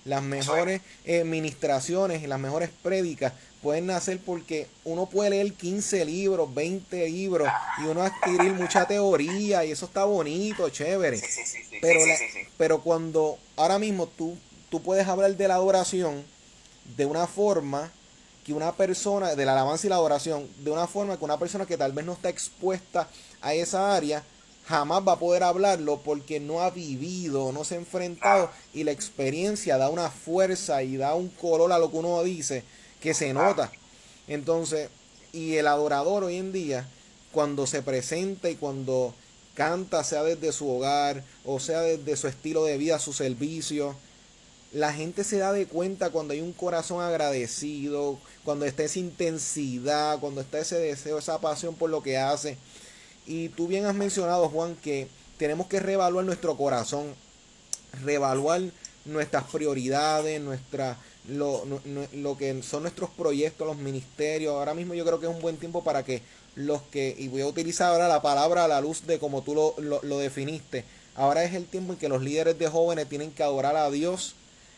[0.04, 6.06] las mejores eh, ministraciones y las mejores prédicas pueden nacer porque uno puede leer 15
[6.06, 11.22] libros, 20 libros y uno adquirir mucha teoría y eso está bonito, chévere.
[11.80, 12.00] pero,
[12.58, 14.36] pero cuando ahora mismo tú,
[14.70, 16.24] tú puedes hablar de la adoración
[16.98, 17.92] de una forma
[18.44, 21.66] que una persona, de la alabanza y la adoración, de una forma que una persona
[21.66, 23.08] que tal vez no está expuesta
[23.42, 24.24] a esa área,
[24.66, 28.92] jamás va a poder hablarlo porque no ha vivido, no se ha enfrentado y la
[28.92, 32.64] experiencia da una fuerza y da un color a lo que uno dice
[33.02, 33.72] que se nota.
[34.28, 34.90] Entonces,
[35.34, 36.88] y el adorador hoy en día,
[37.32, 39.14] cuando se presenta y cuando
[39.56, 43.96] canta, sea desde su hogar o sea desde su estilo de vida, su servicio,
[44.72, 50.20] la gente se da de cuenta cuando hay un corazón agradecido, cuando está esa intensidad,
[50.20, 52.58] cuando está ese deseo, esa pasión por lo que hace.
[53.26, 55.08] Y tú bien has mencionado, Juan, que
[55.38, 57.14] tenemos que reevaluar nuestro corazón,
[58.04, 58.62] reevaluar
[59.06, 60.98] nuestras prioridades, nuestra,
[61.28, 61.64] lo,
[62.14, 64.54] lo, que son nuestros proyectos, los ministerios.
[64.54, 66.22] Ahora mismo yo creo que es un buen tiempo para que
[66.56, 69.56] los que, y voy a utilizar ahora la palabra a la luz de como tú
[69.56, 70.84] lo, lo, lo definiste,
[71.16, 74.36] ahora es el tiempo en que los líderes de jóvenes tienen que adorar a Dios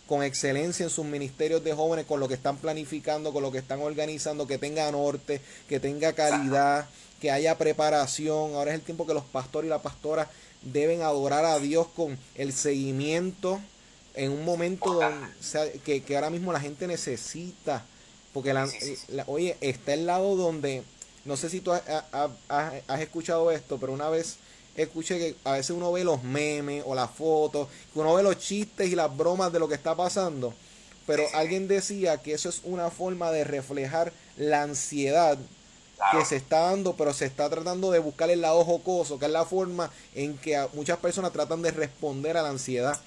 [0.08, 3.58] con excelencia en sus ministerios de jóvenes, con lo que están planificando, con lo que
[3.58, 6.88] están organizando, que tenga norte, que tenga calidad,
[7.24, 8.53] que haya preparación.
[8.53, 10.28] Ahora es el tiempo que los pastores y las pastoras
[10.61, 13.61] deben adorar a Dios con el seguimiento
[14.13, 14.99] en un momento
[15.86, 17.86] que, ahora mismo la gente necesita.
[18.34, 18.67] Porque, la,
[19.28, 20.84] oye, está el lado donde,
[21.24, 24.36] no sé si tú has escuchado esto, pero una vez
[24.76, 28.38] escuché que a veces uno ve los memes o las fotos, que uno ve los
[28.38, 30.53] chistes y las bromas de lo que está pasando,
[31.07, 35.38] pero alguien decía que eso es una forma de reflejar la ansiedad
[36.12, 39.32] que se está dando, pero se está tratando de buscar el lado jocoso, que es
[39.32, 42.99] la forma en que muchas personas tratan de responder a la ansiedad.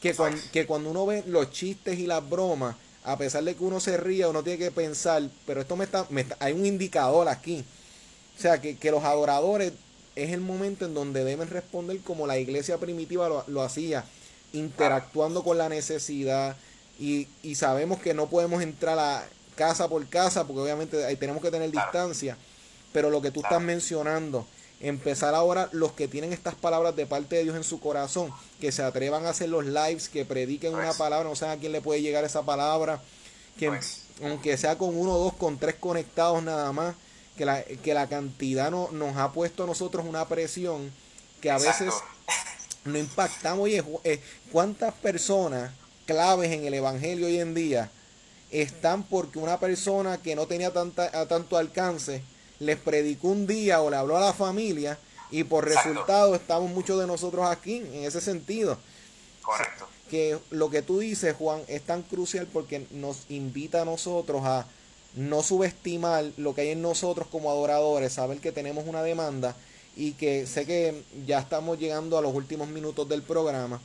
[0.00, 3.64] Que, cuando, que cuando uno ve los chistes y las bromas, a pesar de que
[3.64, 6.66] uno se ría, uno tiene que pensar, pero esto me está, me está hay un
[6.66, 7.64] indicador aquí.
[8.36, 9.72] O sea, que, que los adoradores
[10.16, 14.04] es el momento en donde deben responder como la iglesia primitiva lo, hacía,
[14.52, 16.56] interactuando con la necesidad
[16.98, 21.42] y, y, sabemos que no podemos entrar a casa por casa porque obviamente ahí tenemos
[21.42, 22.36] que tener distancia,
[22.92, 24.46] pero lo que tú estás mencionando,
[24.80, 28.30] empezar ahora los que tienen estas palabras de parte de Dios en su corazón,
[28.60, 31.72] que se atrevan a hacer los lives, que prediquen una palabra, no sé a quién
[31.72, 33.00] le puede llegar esa palabra,
[33.58, 33.70] que
[34.22, 36.94] aunque sea con uno, dos, con tres conectados nada más,
[37.36, 40.92] que la, que la cantidad no, nos ha puesto a nosotros una presión
[41.40, 41.92] que a veces
[42.84, 43.64] no impactamos.
[43.64, 44.20] Oye, eh,
[44.52, 45.72] ¿cuántas personas
[46.06, 47.90] claves en el Evangelio hoy en día
[48.62, 52.22] están porque una persona que no tenía tanta, tanto alcance
[52.60, 54.98] les predicó un día o le habló a la familia
[55.30, 58.78] y por resultado estamos muchos de nosotros aquí en ese sentido.
[59.42, 59.88] Correcto.
[60.08, 64.66] Que lo que tú dices, Juan, es tan crucial porque nos invita a nosotros a
[65.16, 69.56] no subestimar lo que hay en nosotros como adoradores, saber que tenemos una demanda
[69.96, 73.80] y que sé que ya estamos llegando a los últimos minutos del programa,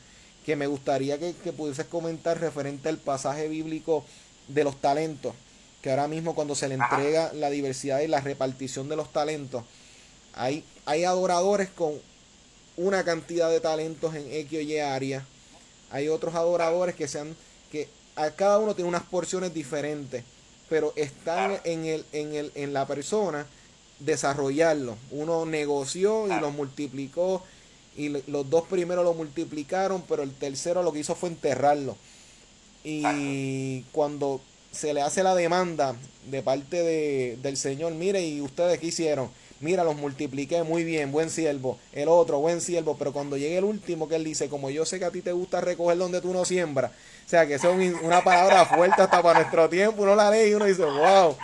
[0.45, 4.05] que me gustaría que, pudieses comentar referente al pasaje bíblico
[4.50, 5.34] de los talentos,
[5.82, 9.64] que ahora mismo cuando se le entrega la diversidad y la repartición de los talentos,
[10.34, 11.93] hay, hay adoradores con
[12.76, 15.26] una cantidad de talentos en X o Y área,
[15.89, 17.36] hay otros adoradores que sean,
[17.72, 20.24] que a cada uno tiene unas porciones diferentes
[20.70, 23.45] pero está en, el, en, el, en la persona
[24.00, 24.95] desarrollarlo.
[25.12, 27.43] Uno negoció y lo multiplicó
[27.97, 31.97] y los dos primeros lo multiplicaron, pero el tercero lo que hizo fue enterrarlo.
[32.84, 38.80] Y cuando se le hace la demanda de parte de, del Señor, mire, ¿y ustedes
[38.80, 39.30] qué hicieron?
[39.61, 41.77] Mira, los multipliqué muy bien, buen siervo.
[41.91, 42.95] El otro, buen siervo.
[42.97, 45.34] Pero cuando llegue el último, que él dice, como yo sé que a ti te
[45.34, 46.91] gusta recoger donde tú no siembras,
[47.25, 50.03] o sea, que eso es una palabra fuerte hasta para nuestro tiempo.
[50.03, 51.36] Uno la lee y uno dice, wow.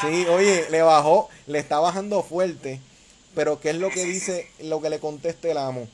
[0.00, 2.80] Sí, oye, le bajó, le está bajando fuerte.
[3.34, 5.86] Pero ¿qué es lo que dice, lo que le contesta el amo?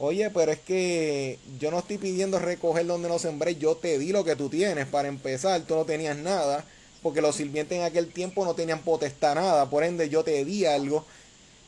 [0.00, 4.12] Oye, pero es que yo no estoy pidiendo recoger donde no sembré, yo te di
[4.12, 4.86] lo que tú tienes.
[4.86, 6.64] Para empezar, tú no tenías nada,
[7.02, 9.68] porque los sirvientes en aquel tiempo no tenían potestad nada.
[9.68, 11.04] Por ende, yo te di algo.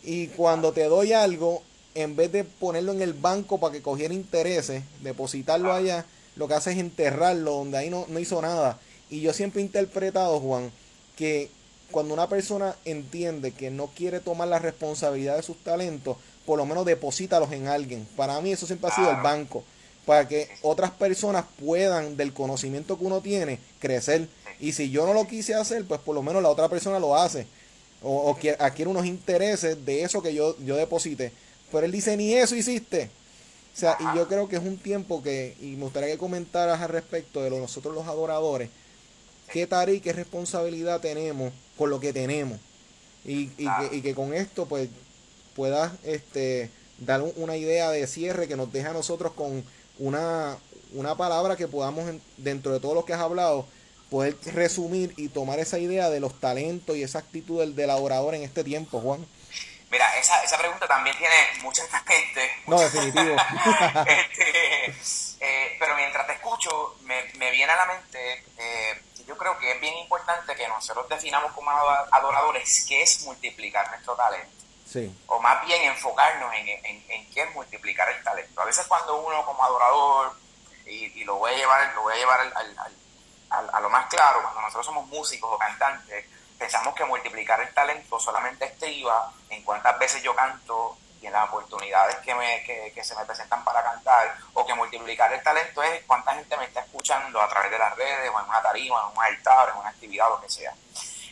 [0.05, 1.65] Y cuando te doy algo,
[1.97, 6.07] en vez de ponerlo en el banco para que cogiera intereses, depositarlo allá,
[6.37, 8.79] lo que hace es enterrarlo donde ahí no, no hizo nada.
[9.11, 10.71] Y yo siempre he interpretado, Juan,
[11.17, 11.51] que
[11.91, 16.17] cuando una persona entiende que no quiere tomar la responsabilidad de sus talentos,
[16.47, 18.07] por lo menos deposítalos en alguien.
[18.17, 19.65] Para mí eso siempre ha sido el banco,
[20.07, 24.29] para que otras personas puedan, del conocimiento que uno tiene, crecer.
[24.59, 27.17] Y si yo no lo quise hacer, pues por lo menos la otra persona lo
[27.17, 27.47] hace.
[28.03, 31.33] O, o adquiere unos intereses de eso que yo, yo deposité.
[31.71, 33.11] Pero él dice, ni eso hiciste.
[33.75, 36.81] O sea, y yo creo que es un tiempo que, y me gustaría que comentaras
[36.81, 38.69] al respecto de lo, nosotros los adoradores,
[39.53, 42.59] qué tarea y qué responsabilidad tenemos con lo que tenemos.
[43.25, 44.89] Y, y, que, y que con esto, pues,
[45.55, 49.65] puedas este, dar una idea de cierre que nos deje a nosotros con
[49.99, 50.59] una,
[50.93, 53.67] una palabra que podamos, dentro de todo lo que has hablado,
[54.11, 58.35] poder resumir y tomar esa idea de los talentos y esa actitud del, del adorador
[58.35, 59.27] en este tiempo, Juan.
[59.91, 62.51] Mira, esa, esa pregunta también tiene mucha gente.
[62.67, 63.37] No, definitivo.
[64.07, 64.87] este,
[65.41, 69.71] eh, pero mientras te escucho, me, me viene a la mente eh, yo creo que
[69.71, 74.60] es bien importante que nosotros definamos como adoradores qué es multiplicar nuestro talento.
[75.27, 78.61] O más bien enfocarnos en, en, en, qué es multiplicar el talento.
[78.61, 80.37] A veces cuando uno como adorador,
[80.87, 82.79] y, lo voy a llevar, lo voy a, llevar al,
[83.51, 86.27] al, a lo más claro, cuando nosotros somos músicos o cantantes,
[86.59, 91.49] pensamos que multiplicar el talento solamente estriba en cuántas veces yo canto y en las
[91.49, 95.83] oportunidades que, me, que, que, se me presentan para cantar, o que multiplicar el talento
[95.83, 99.05] es cuánta gente me está escuchando a través de las redes, o en una tarima,
[99.07, 100.75] en un altar, en una actividad, lo que sea.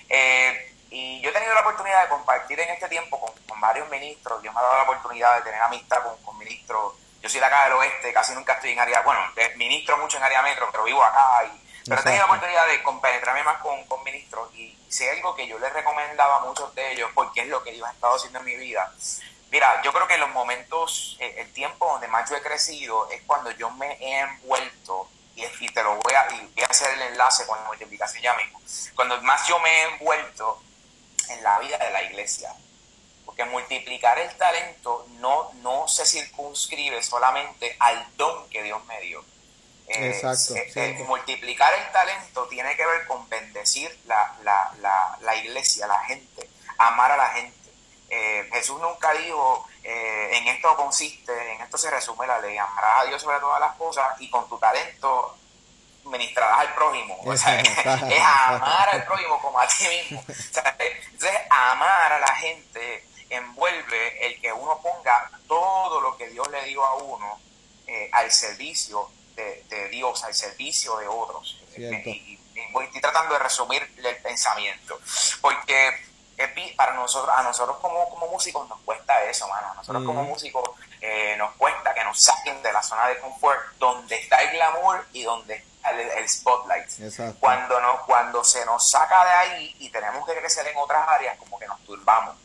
[0.08, 3.88] Eh, y yo he tenido la oportunidad de compartir en este tiempo con, con, varios
[3.88, 7.40] ministros, Dios me ha dado la oportunidad de tener amistad con, con ministros, yo soy
[7.40, 9.20] de acá del oeste, casi nunca estoy en área, bueno,
[9.56, 12.82] ministro mucho en área metro, pero vivo acá, y, pero he tenido la oportunidad de
[12.82, 16.92] compenetrarme más con, con ministros, y sé algo que yo les recomendaba a muchos de
[16.92, 18.92] ellos, porque es lo que yo he estado haciendo en mi vida,
[19.50, 23.08] Mira, yo creo que en los momentos, eh, el tiempo donde más yo he crecido
[23.10, 26.66] es cuando yo me he envuelto, y, y te lo voy a, y voy a
[26.66, 28.60] hacer el enlace con la multiplicación ya mismo,
[28.94, 30.62] cuando más yo me he envuelto
[31.28, 32.54] en la vida de la iglesia.
[33.24, 39.24] Porque multiplicar el talento no, no se circunscribe solamente al don que Dios me dio.
[39.88, 40.54] Exacto.
[40.54, 45.86] Eh, eh, multiplicar el talento tiene que ver con bendecir la, la, la, la iglesia,
[45.86, 46.48] la gente,
[46.78, 47.58] amar a la gente
[48.10, 53.02] eh, Jesús nunca dijo, eh, en esto consiste, en esto se resume la ley, amarás
[53.02, 55.36] a Dios sobre todas las cosas y con tu talento
[56.08, 57.18] ministrarás al prójimo.
[57.24, 60.24] O sea, es amar al prójimo como a ti mismo.
[60.28, 66.64] entonces, amar a la gente envuelve el que uno ponga todo lo que Dios le
[66.64, 67.38] dio a uno
[67.86, 71.60] eh, al servicio de, de, Dios, al servicio de otros.
[71.76, 74.98] Y, y, y, estoy tratando de resumir el pensamiento,
[75.40, 76.08] porque
[76.76, 79.72] para nosotros, a nosotros como, como músicos nos cuesta eso, mano.
[79.72, 83.60] A nosotros como músicos eh, nos cuesta que nos saquen de la zona de confort
[83.78, 86.88] donde está el glamour y donde el, spotlight.
[87.38, 91.36] Cuando, no, cuando se nos saca de ahí y tenemos que crecer en otras áreas,
[91.38, 92.36] como que nos turbamos.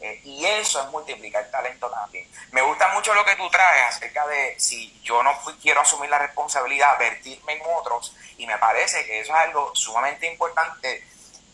[0.00, 2.26] Eh, y eso es multiplicar talento también.
[2.52, 6.18] Me gusta mucho lo que tú traes acerca de si yo no quiero asumir la
[6.18, 11.06] responsabilidad, vertirme en otros, y me parece que eso es algo sumamente importante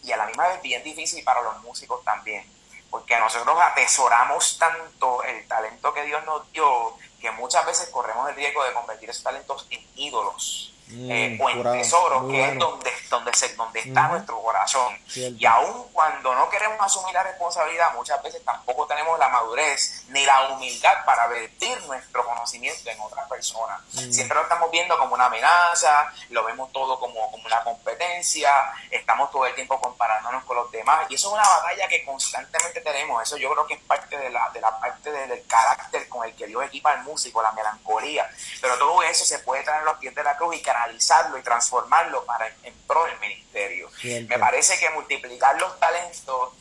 [0.05, 2.49] y a la misma vez bien difícil para los músicos también,
[2.90, 8.36] porque nosotros atesoramos tanto el talento que Dios nos dio que muchas veces corremos el
[8.36, 10.72] riesgo de convertir esos talentos en ídolos.
[10.89, 14.97] Mm, eh, o en tesoros, que es donde, donde, se, donde está nuestro corazón.
[15.16, 20.24] Y aun cuando no queremos asumir la responsabilidad, muchas veces tampoco tenemos la madurez ni
[20.24, 23.80] la humildad para vertir nuestro conocimiento en otras personas.
[23.95, 24.12] Mm.
[24.12, 28.53] Siempre lo estamos viendo como una amenaza, lo vemos todo como, como una competencia,
[28.91, 31.07] estamos todo el tiempo comparándonos con los demás.
[31.09, 33.22] Y eso es una batalla que constantemente tenemos.
[33.22, 36.34] Eso yo creo que es parte de la, de la parte del carácter con el
[36.37, 38.30] que Dios equipa al músico, la melancolía.
[38.61, 41.39] Pero todo eso se puede traer a los pies de la cruz y que analizarlo
[41.39, 43.91] y transformarlo para en pro del ministerio.
[44.29, 46.53] Me parece que multiplicar los talentos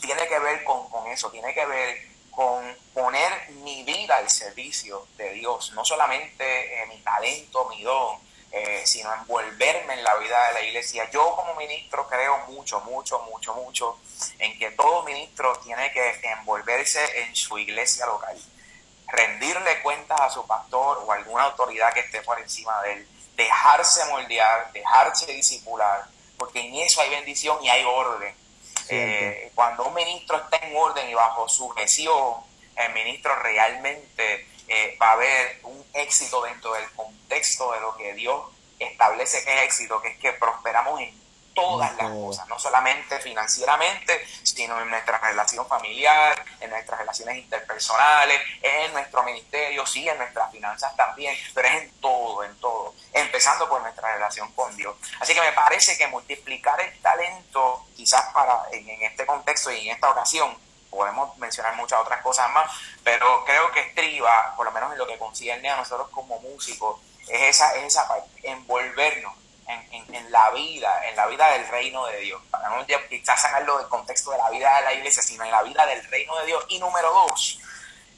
[0.00, 5.08] tiene que ver con, con eso, tiene que ver con poner mi vida al servicio
[5.16, 8.18] de Dios, no solamente eh, mi talento, mi don,
[8.52, 11.10] eh, sino envolverme en la vida de la iglesia.
[11.10, 13.98] Yo como ministro creo mucho, mucho, mucho, mucho
[14.38, 18.38] en que todo ministro tiene que envolverse en su iglesia local,
[19.08, 24.04] rendirle cuentas a su pastor o alguna autoridad que esté por encima de él, dejarse
[24.06, 26.06] moldear, dejarse disipular,
[26.38, 28.34] porque en eso hay bendición y hay orden.
[28.88, 32.34] Eh, cuando un ministro está en orden y bajo sujeción,
[32.76, 38.14] el ministro realmente eh, va a haber un éxito dentro del contexto de lo que
[38.14, 38.42] Dios
[38.78, 41.25] establece que es éxito, que es que prosperamos en
[41.56, 48.38] todas las cosas, no solamente financieramente, sino en nuestra relación familiar, en nuestras relaciones interpersonales,
[48.60, 53.68] en nuestro ministerio, sí, en nuestras finanzas también, pero es en todo, en todo, empezando
[53.70, 54.94] por nuestra relación con Dios.
[55.18, 59.94] Así que me parece que multiplicar el talento, quizás para en, este contexto y en
[59.94, 60.54] esta ocasión,
[60.90, 62.70] podemos mencionar muchas otras cosas más,
[63.02, 67.00] pero creo que estriba, por lo menos en lo que concierne a nosotros como músicos,
[67.28, 69.32] es esa, es esa parte, envolvernos
[69.68, 72.42] en, la vida, en la vida del reino de Dios.
[72.50, 75.62] Para no quizás sacarlo del contexto de la vida de la iglesia, sino en la
[75.62, 76.64] vida del reino de Dios.
[76.68, 77.60] Y número dos,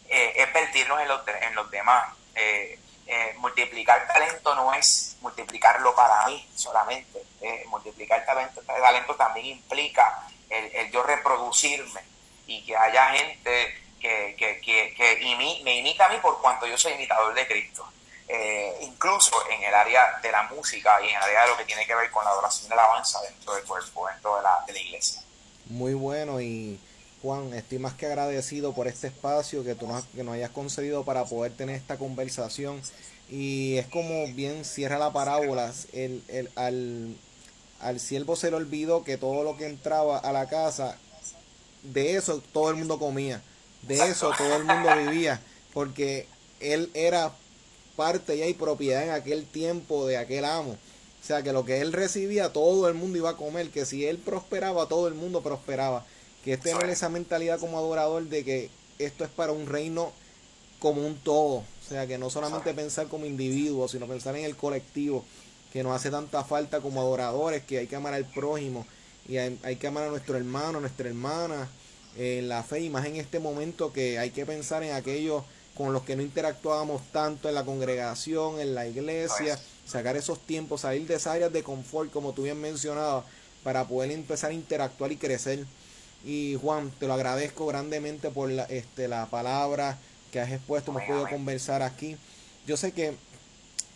[0.08, 2.14] eh, es vertirnos en los, en los demás.
[2.34, 2.78] eh,
[3.10, 7.22] eh, multiplicar talento no es multiplicarlo para mí solamente.
[7.68, 12.02] Multiplicar talento, talento también implica el, yo reproducirme
[12.46, 16.92] y que haya gente que, que, que, me imita a mí por cuanto yo soy
[16.92, 17.90] imitador de Cristo.
[18.30, 21.64] Eh, incluso en el área de la música y en el área de lo que
[21.64, 24.64] tiene que ver con la adoración y la alabanza dentro del cuerpo, dentro de la,
[24.66, 25.22] de la iglesia.
[25.66, 26.78] Muy bueno y
[27.22, 31.04] Juan, estoy más que agradecido por este espacio que tú nos, que nos hayas concedido
[31.04, 32.82] para poder tener esta conversación.
[33.30, 37.16] Y es como bien cierra la parábola, el, el, al,
[37.80, 40.96] al siervo se le olvidó que todo lo que entraba a la casa,
[41.82, 43.42] de eso todo el mundo comía,
[43.82, 45.40] de eso todo el mundo vivía,
[45.74, 46.26] porque
[46.60, 47.32] él era
[47.98, 50.76] parte ya y propiedad en aquel tiempo de aquel amo.
[51.20, 54.06] O sea que lo que él recibía, todo el mundo iba a comer, que si
[54.06, 56.06] él prosperaba, todo el mundo prosperaba
[56.44, 58.70] que es tener esa mentalidad como adorador de que
[59.00, 60.12] esto es para un reino
[60.78, 61.56] como un todo.
[61.56, 65.24] O sea, que no solamente pensar como individuo, sino pensar en el colectivo,
[65.72, 68.86] que nos hace tanta falta como adoradores, que hay que amar al prójimo
[69.28, 71.68] y hay, que amar a nuestro hermano, a nuestra hermana,
[72.16, 75.42] en la fe, y más en este momento que hay que pensar en aquellos
[75.78, 79.56] con los que no interactuábamos tanto en la congregación, en la iglesia,
[79.86, 83.24] sacar esos tiempos, salir de esas áreas de confort, como tú bien mencionabas,
[83.62, 85.64] para poder empezar a interactuar y crecer.
[86.24, 89.96] Y Juan, te lo agradezco grandemente por la, este, la palabra
[90.32, 92.16] que has expuesto, hemos podido conversar aquí.
[92.66, 93.14] Yo sé que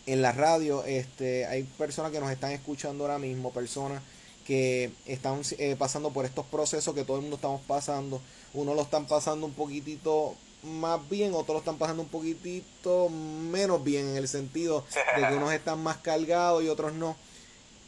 [0.05, 4.01] en la radio este, hay personas que nos están escuchando ahora mismo, personas
[4.47, 8.21] que están eh, pasando por estos procesos que todo el mundo estamos pasando.
[8.53, 13.83] Unos lo están pasando un poquitito más bien, otros lo están pasando un poquitito menos
[13.83, 14.85] bien, en el sentido
[15.15, 17.15] de que unos están más cargados y otros no.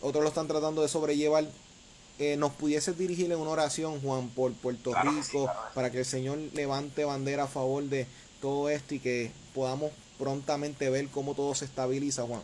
[0.02, 1.46] Otros lo están tratando de sobrellevar
[2.18, 6.38] eh, nos pudiese dirigir en una oración, Juan, por Puerto Rico, para que el Señor
[6.54, 8.08] levante bandera a favor de
[8.42, 12.42] todo esto y que podamos prontamente ver cómo todo se estabiliza, Juan.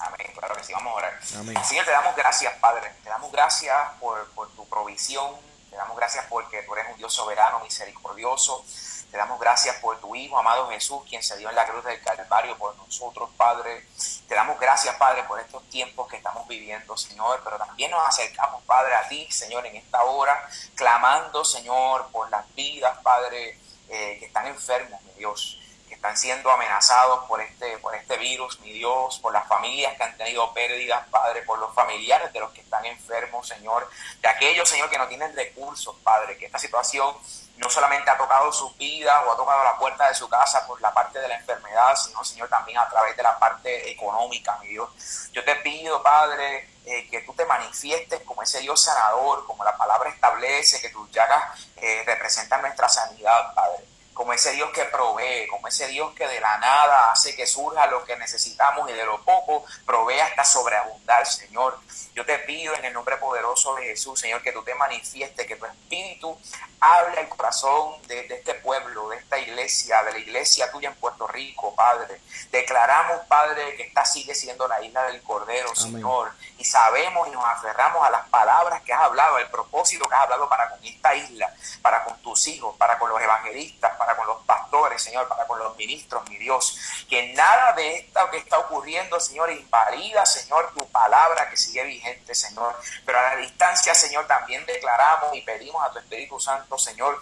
[0.00, 1.24] Amén, claro que sí, vamos a orar.
[1.24, 5.36] Señor, te damos gracias, Padre, te damos gracias por, por tu provisión,
[5.70, 8.64] te damos gracias porque tú eres un Dios soberano, misericordioso.
[9.10, 12.00] Te damos gracias por tu Hijo, amado Jesús, quien se dio en la cruz del
[12.00, 13.86] Calvario por nosotros, Padre.
[14.28, 18.62] Te damos gracias, Padre, por estos tiempos que estamos viviendo, Señor, pero también nos acercamos,
[18.62, 23.58] Padre, a ti, Señor, en esta hora, clamando, Señor, por las vidas, Padre,
[23.88, 25.59] eh, que están enfermos, mi Dios
[26.00, 30.16] están siendo amenazados por este, por este virus, mi Dios, por las familias que han
[30.16, 33.86] tenido pérdidas, Padre, por los familiares de los que están enfermos, Señor,
[34.22, 37.14] de aquellos, Señor, que no tienen recursos, Padre, que esta situación
[37.58, 40.80] no solamente ha tocado su vida o ha tocado la puerta de su casa por
[40.80, 44.68] la parte de la enfermedad, sino, Señor, también a través de la parte económica, mi
[44.68, 44.88] Dios.
[45.32, 49.76] Yo te pido, Padre, eh, que tú te manifiestes como ese Dios sanador, como la
[49.76, 53.89] palabra establece, que tus llagas eh, representan nuestra sanidad, Padre
[54.20, 57.86] como ese Dios que provee, como ese Dios que de la nada hace que surja
[57.86, 61.80] lo que necesitamos y de lo poco provee hasta sobreabundar, Señor.
[62.14, 65.56] Yo te pido en el nombre poderoso de Jesús, Señor, que tú te manifiestes, que
[65.56, 66.38] tu espíritu
[66.80, 71.26] hable al corazón de, este pueblo, de esta iglesia, de la iglesia tuya en Puerto
[71.26, 72.20] Rico, Padre.
[72.50, 76.32] Declaramos, Padre, que esta sigue siendo la isla del Cordero, Señor.
[76.58, 80.22] Y sabemos y nos aferramos a las palabras que has hablado, al propósito que has
[80.22, 84.26] hablado para con esta isla, para con tus hijos, para con los evangelistas, para con
[84.26, 86.78] los pastores, Señor, para con los ministros, mi Dios.
[87.08, 92.34] Que nada de esto que está ocurriendo, Señor, invalida, Señor, tu palabra que sigue vigente,
[92.34, 92.74] Señor.
[93.04, 97.20] Pero a la distancia, Señor, también declaramos y pedimos a tu Espíritu Santo, Señor,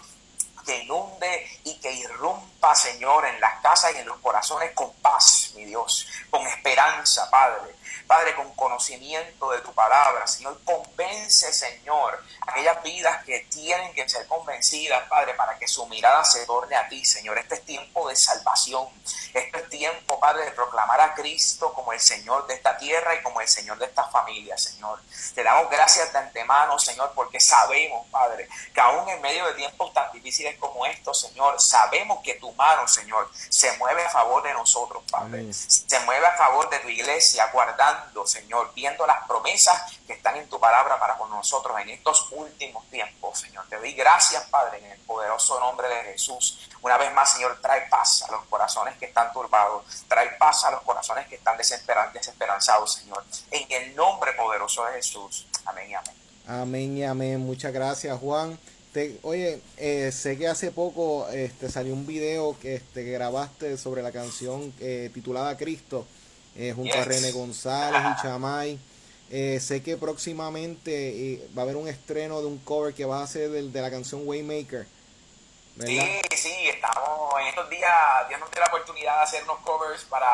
[0.65, 5.51] que inunde y que irrumpa, Señor, en las casas y en los corazones con paz,
[5.55, 7.75] mi Dios, con esperanza, Padre.
[8.09, 14.25] Padre, con conocimiento de tu palabra, Señor, convence, Señor, aquellas vidas que tienen que ser
[14.25, 17.37] convencidas, Padre, para que su mirada se torne a ti, Señor.
[17.37, 18.87] Este es tiempo de salvación.
[19.31, 23.21] Este es tiempo, Padre, de proclamar a Cristo como el Señor de esta tierra y
[23.21, 24.99] como el Señor de esta familia, Señor.
[25.35, 29.93] Te damos gracias de antemano, Señor, porque sabemos, Padre, que aún en medio de tiempos
[29.93, 34.53] tan difíciles como estos, Señor, sabemos que tu mano, Señor, se mueve a favor de
[34.53, 35.53] nosotros, Padre.
[35.53, 40.47] Se mueve a favor de tu iglesia, guardando Señor, viendo las promesas que están en
[40.47, 43.65] tu palabra para con nosotros en estos últimos tiempos, Señor.
[43.69, 46.69] Te doy gracias, Padre, en el poderoso nombre de Jesús.
[46.81, 50.71] Una vez más, Señor, trae paz a los corazones que están turbados, trae paz a
[50.71, 53.23] los corazones que están desesperanzados, Señor.
[53.51, 55.47] En el nombre poderoso de Jesús.
[55.65, 56.13] Amén y amén.
[56.47, 57.39] Amén amén.
[57.39, 58.59] Muchas gracias, Juan.
[59.23, 64.01] oye, eh, sé que hace poco este, salió un video que, este, que grabaste sobre
[64.01, 66.05] la canción eh, titulada Cristo
[66.55, 68.79] eh, junto a René González y Chamay.
[69.31, 73.21] Eh, sé que próximamente eh, va a haber un estreno de un cover que va
[73.21, 74.87] a ser de, de la canción Waymaker.
[75.85, 77.93] Sí, sí, estamos en estos días,
[78.27, 80.27] Dios nos dio la oportunidad de hacer unos covers para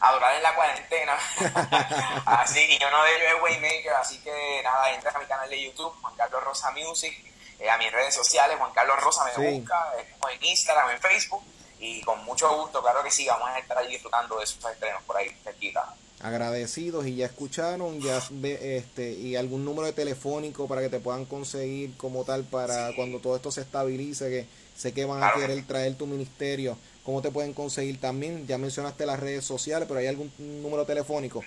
[0.00, 1.16] adorar en la cuarentena.
[2.26, 5.48] así que yo no de ellos es Waymaker, así que nada, entra a mi canal
[5.48, 7.14] de YouTube, Juan Carlos Rosa Music,
[7.58, 9.92] eh, a mis redes sociales, Juan Carlos Rosa me busca,
[10.32, 11.42] en Instagram, en Facebook,
[11.78, 15.02] y con mucho gusto, claro que sí, vamos a estar ahí disfrutando de esos estrenos
[15.02, 15.94] por ahí cerquita.
[16.22, 21.26] Agradecidos y ya escucharon ya este y algún número de telefónico para que te puedan
[21.26, 25.66] conseguir como tal para cuando todo esto se estabilice que sé que van a querer
[25.66, 26.78] traer tu ministerio.
[27.04, 31.44] Cómo te pueden conseguir también ya mencionaste las redes sociales pero hay algún número telefónico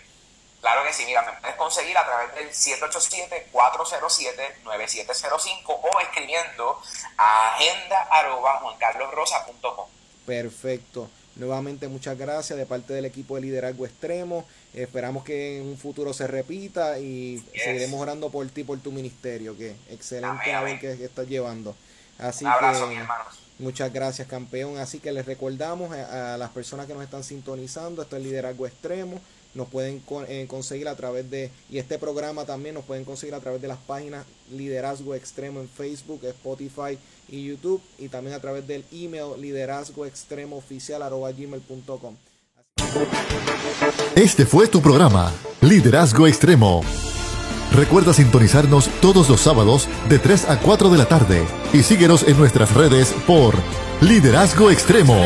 [0.62, 2.50] Claro que sí, mira, me puedes conseguir a través del
[3.54, 6.82] 787-407-9705 o escribiendo
[7.18, 9.88] a agenda.juancarlosrosa.com.
[10.28, 11.10] Perfecto.
[11.38, 14.46] Nuevamente muchas gracias de parte del equipo de liderazgo extremo.
[14.74, 19.58] Esperamos que en un futuro se repita y seguiremos orando por ti, por tu ministerio,
[19.58, 21.76] que excelente labor que, estás llevando.
[22.18, 23.00] Así que
[23.60, 24.78] muchas gracias campeón.
[24.78, 28.68] Así que les recordamos a, a las personas que nos están sintonizando, esto es liderazgo
[28.68, 29.22] extremo
[29.58, 33.40] nos pueden eh, conseguir a través de, y este programa también nos pueden conseguir a
[33.40, 36.98] través de las páginas Liderazgo Extremo en Facebook, Spotify
[37.28, 42.16] y YouTube, y también a través del email liderazgo extremo oficial gmail.com.
[44.16, 46.82] Este fue tu programa, Liderazgo Extremo.
[47.74, 52.38] Recuerda sintonizarnos todos los sábados de 3 a 4 de la tarde y síguenos en
[52.38, 53.56] nuestras redes por
[54.02, 55.18] Liderazgo Extremo.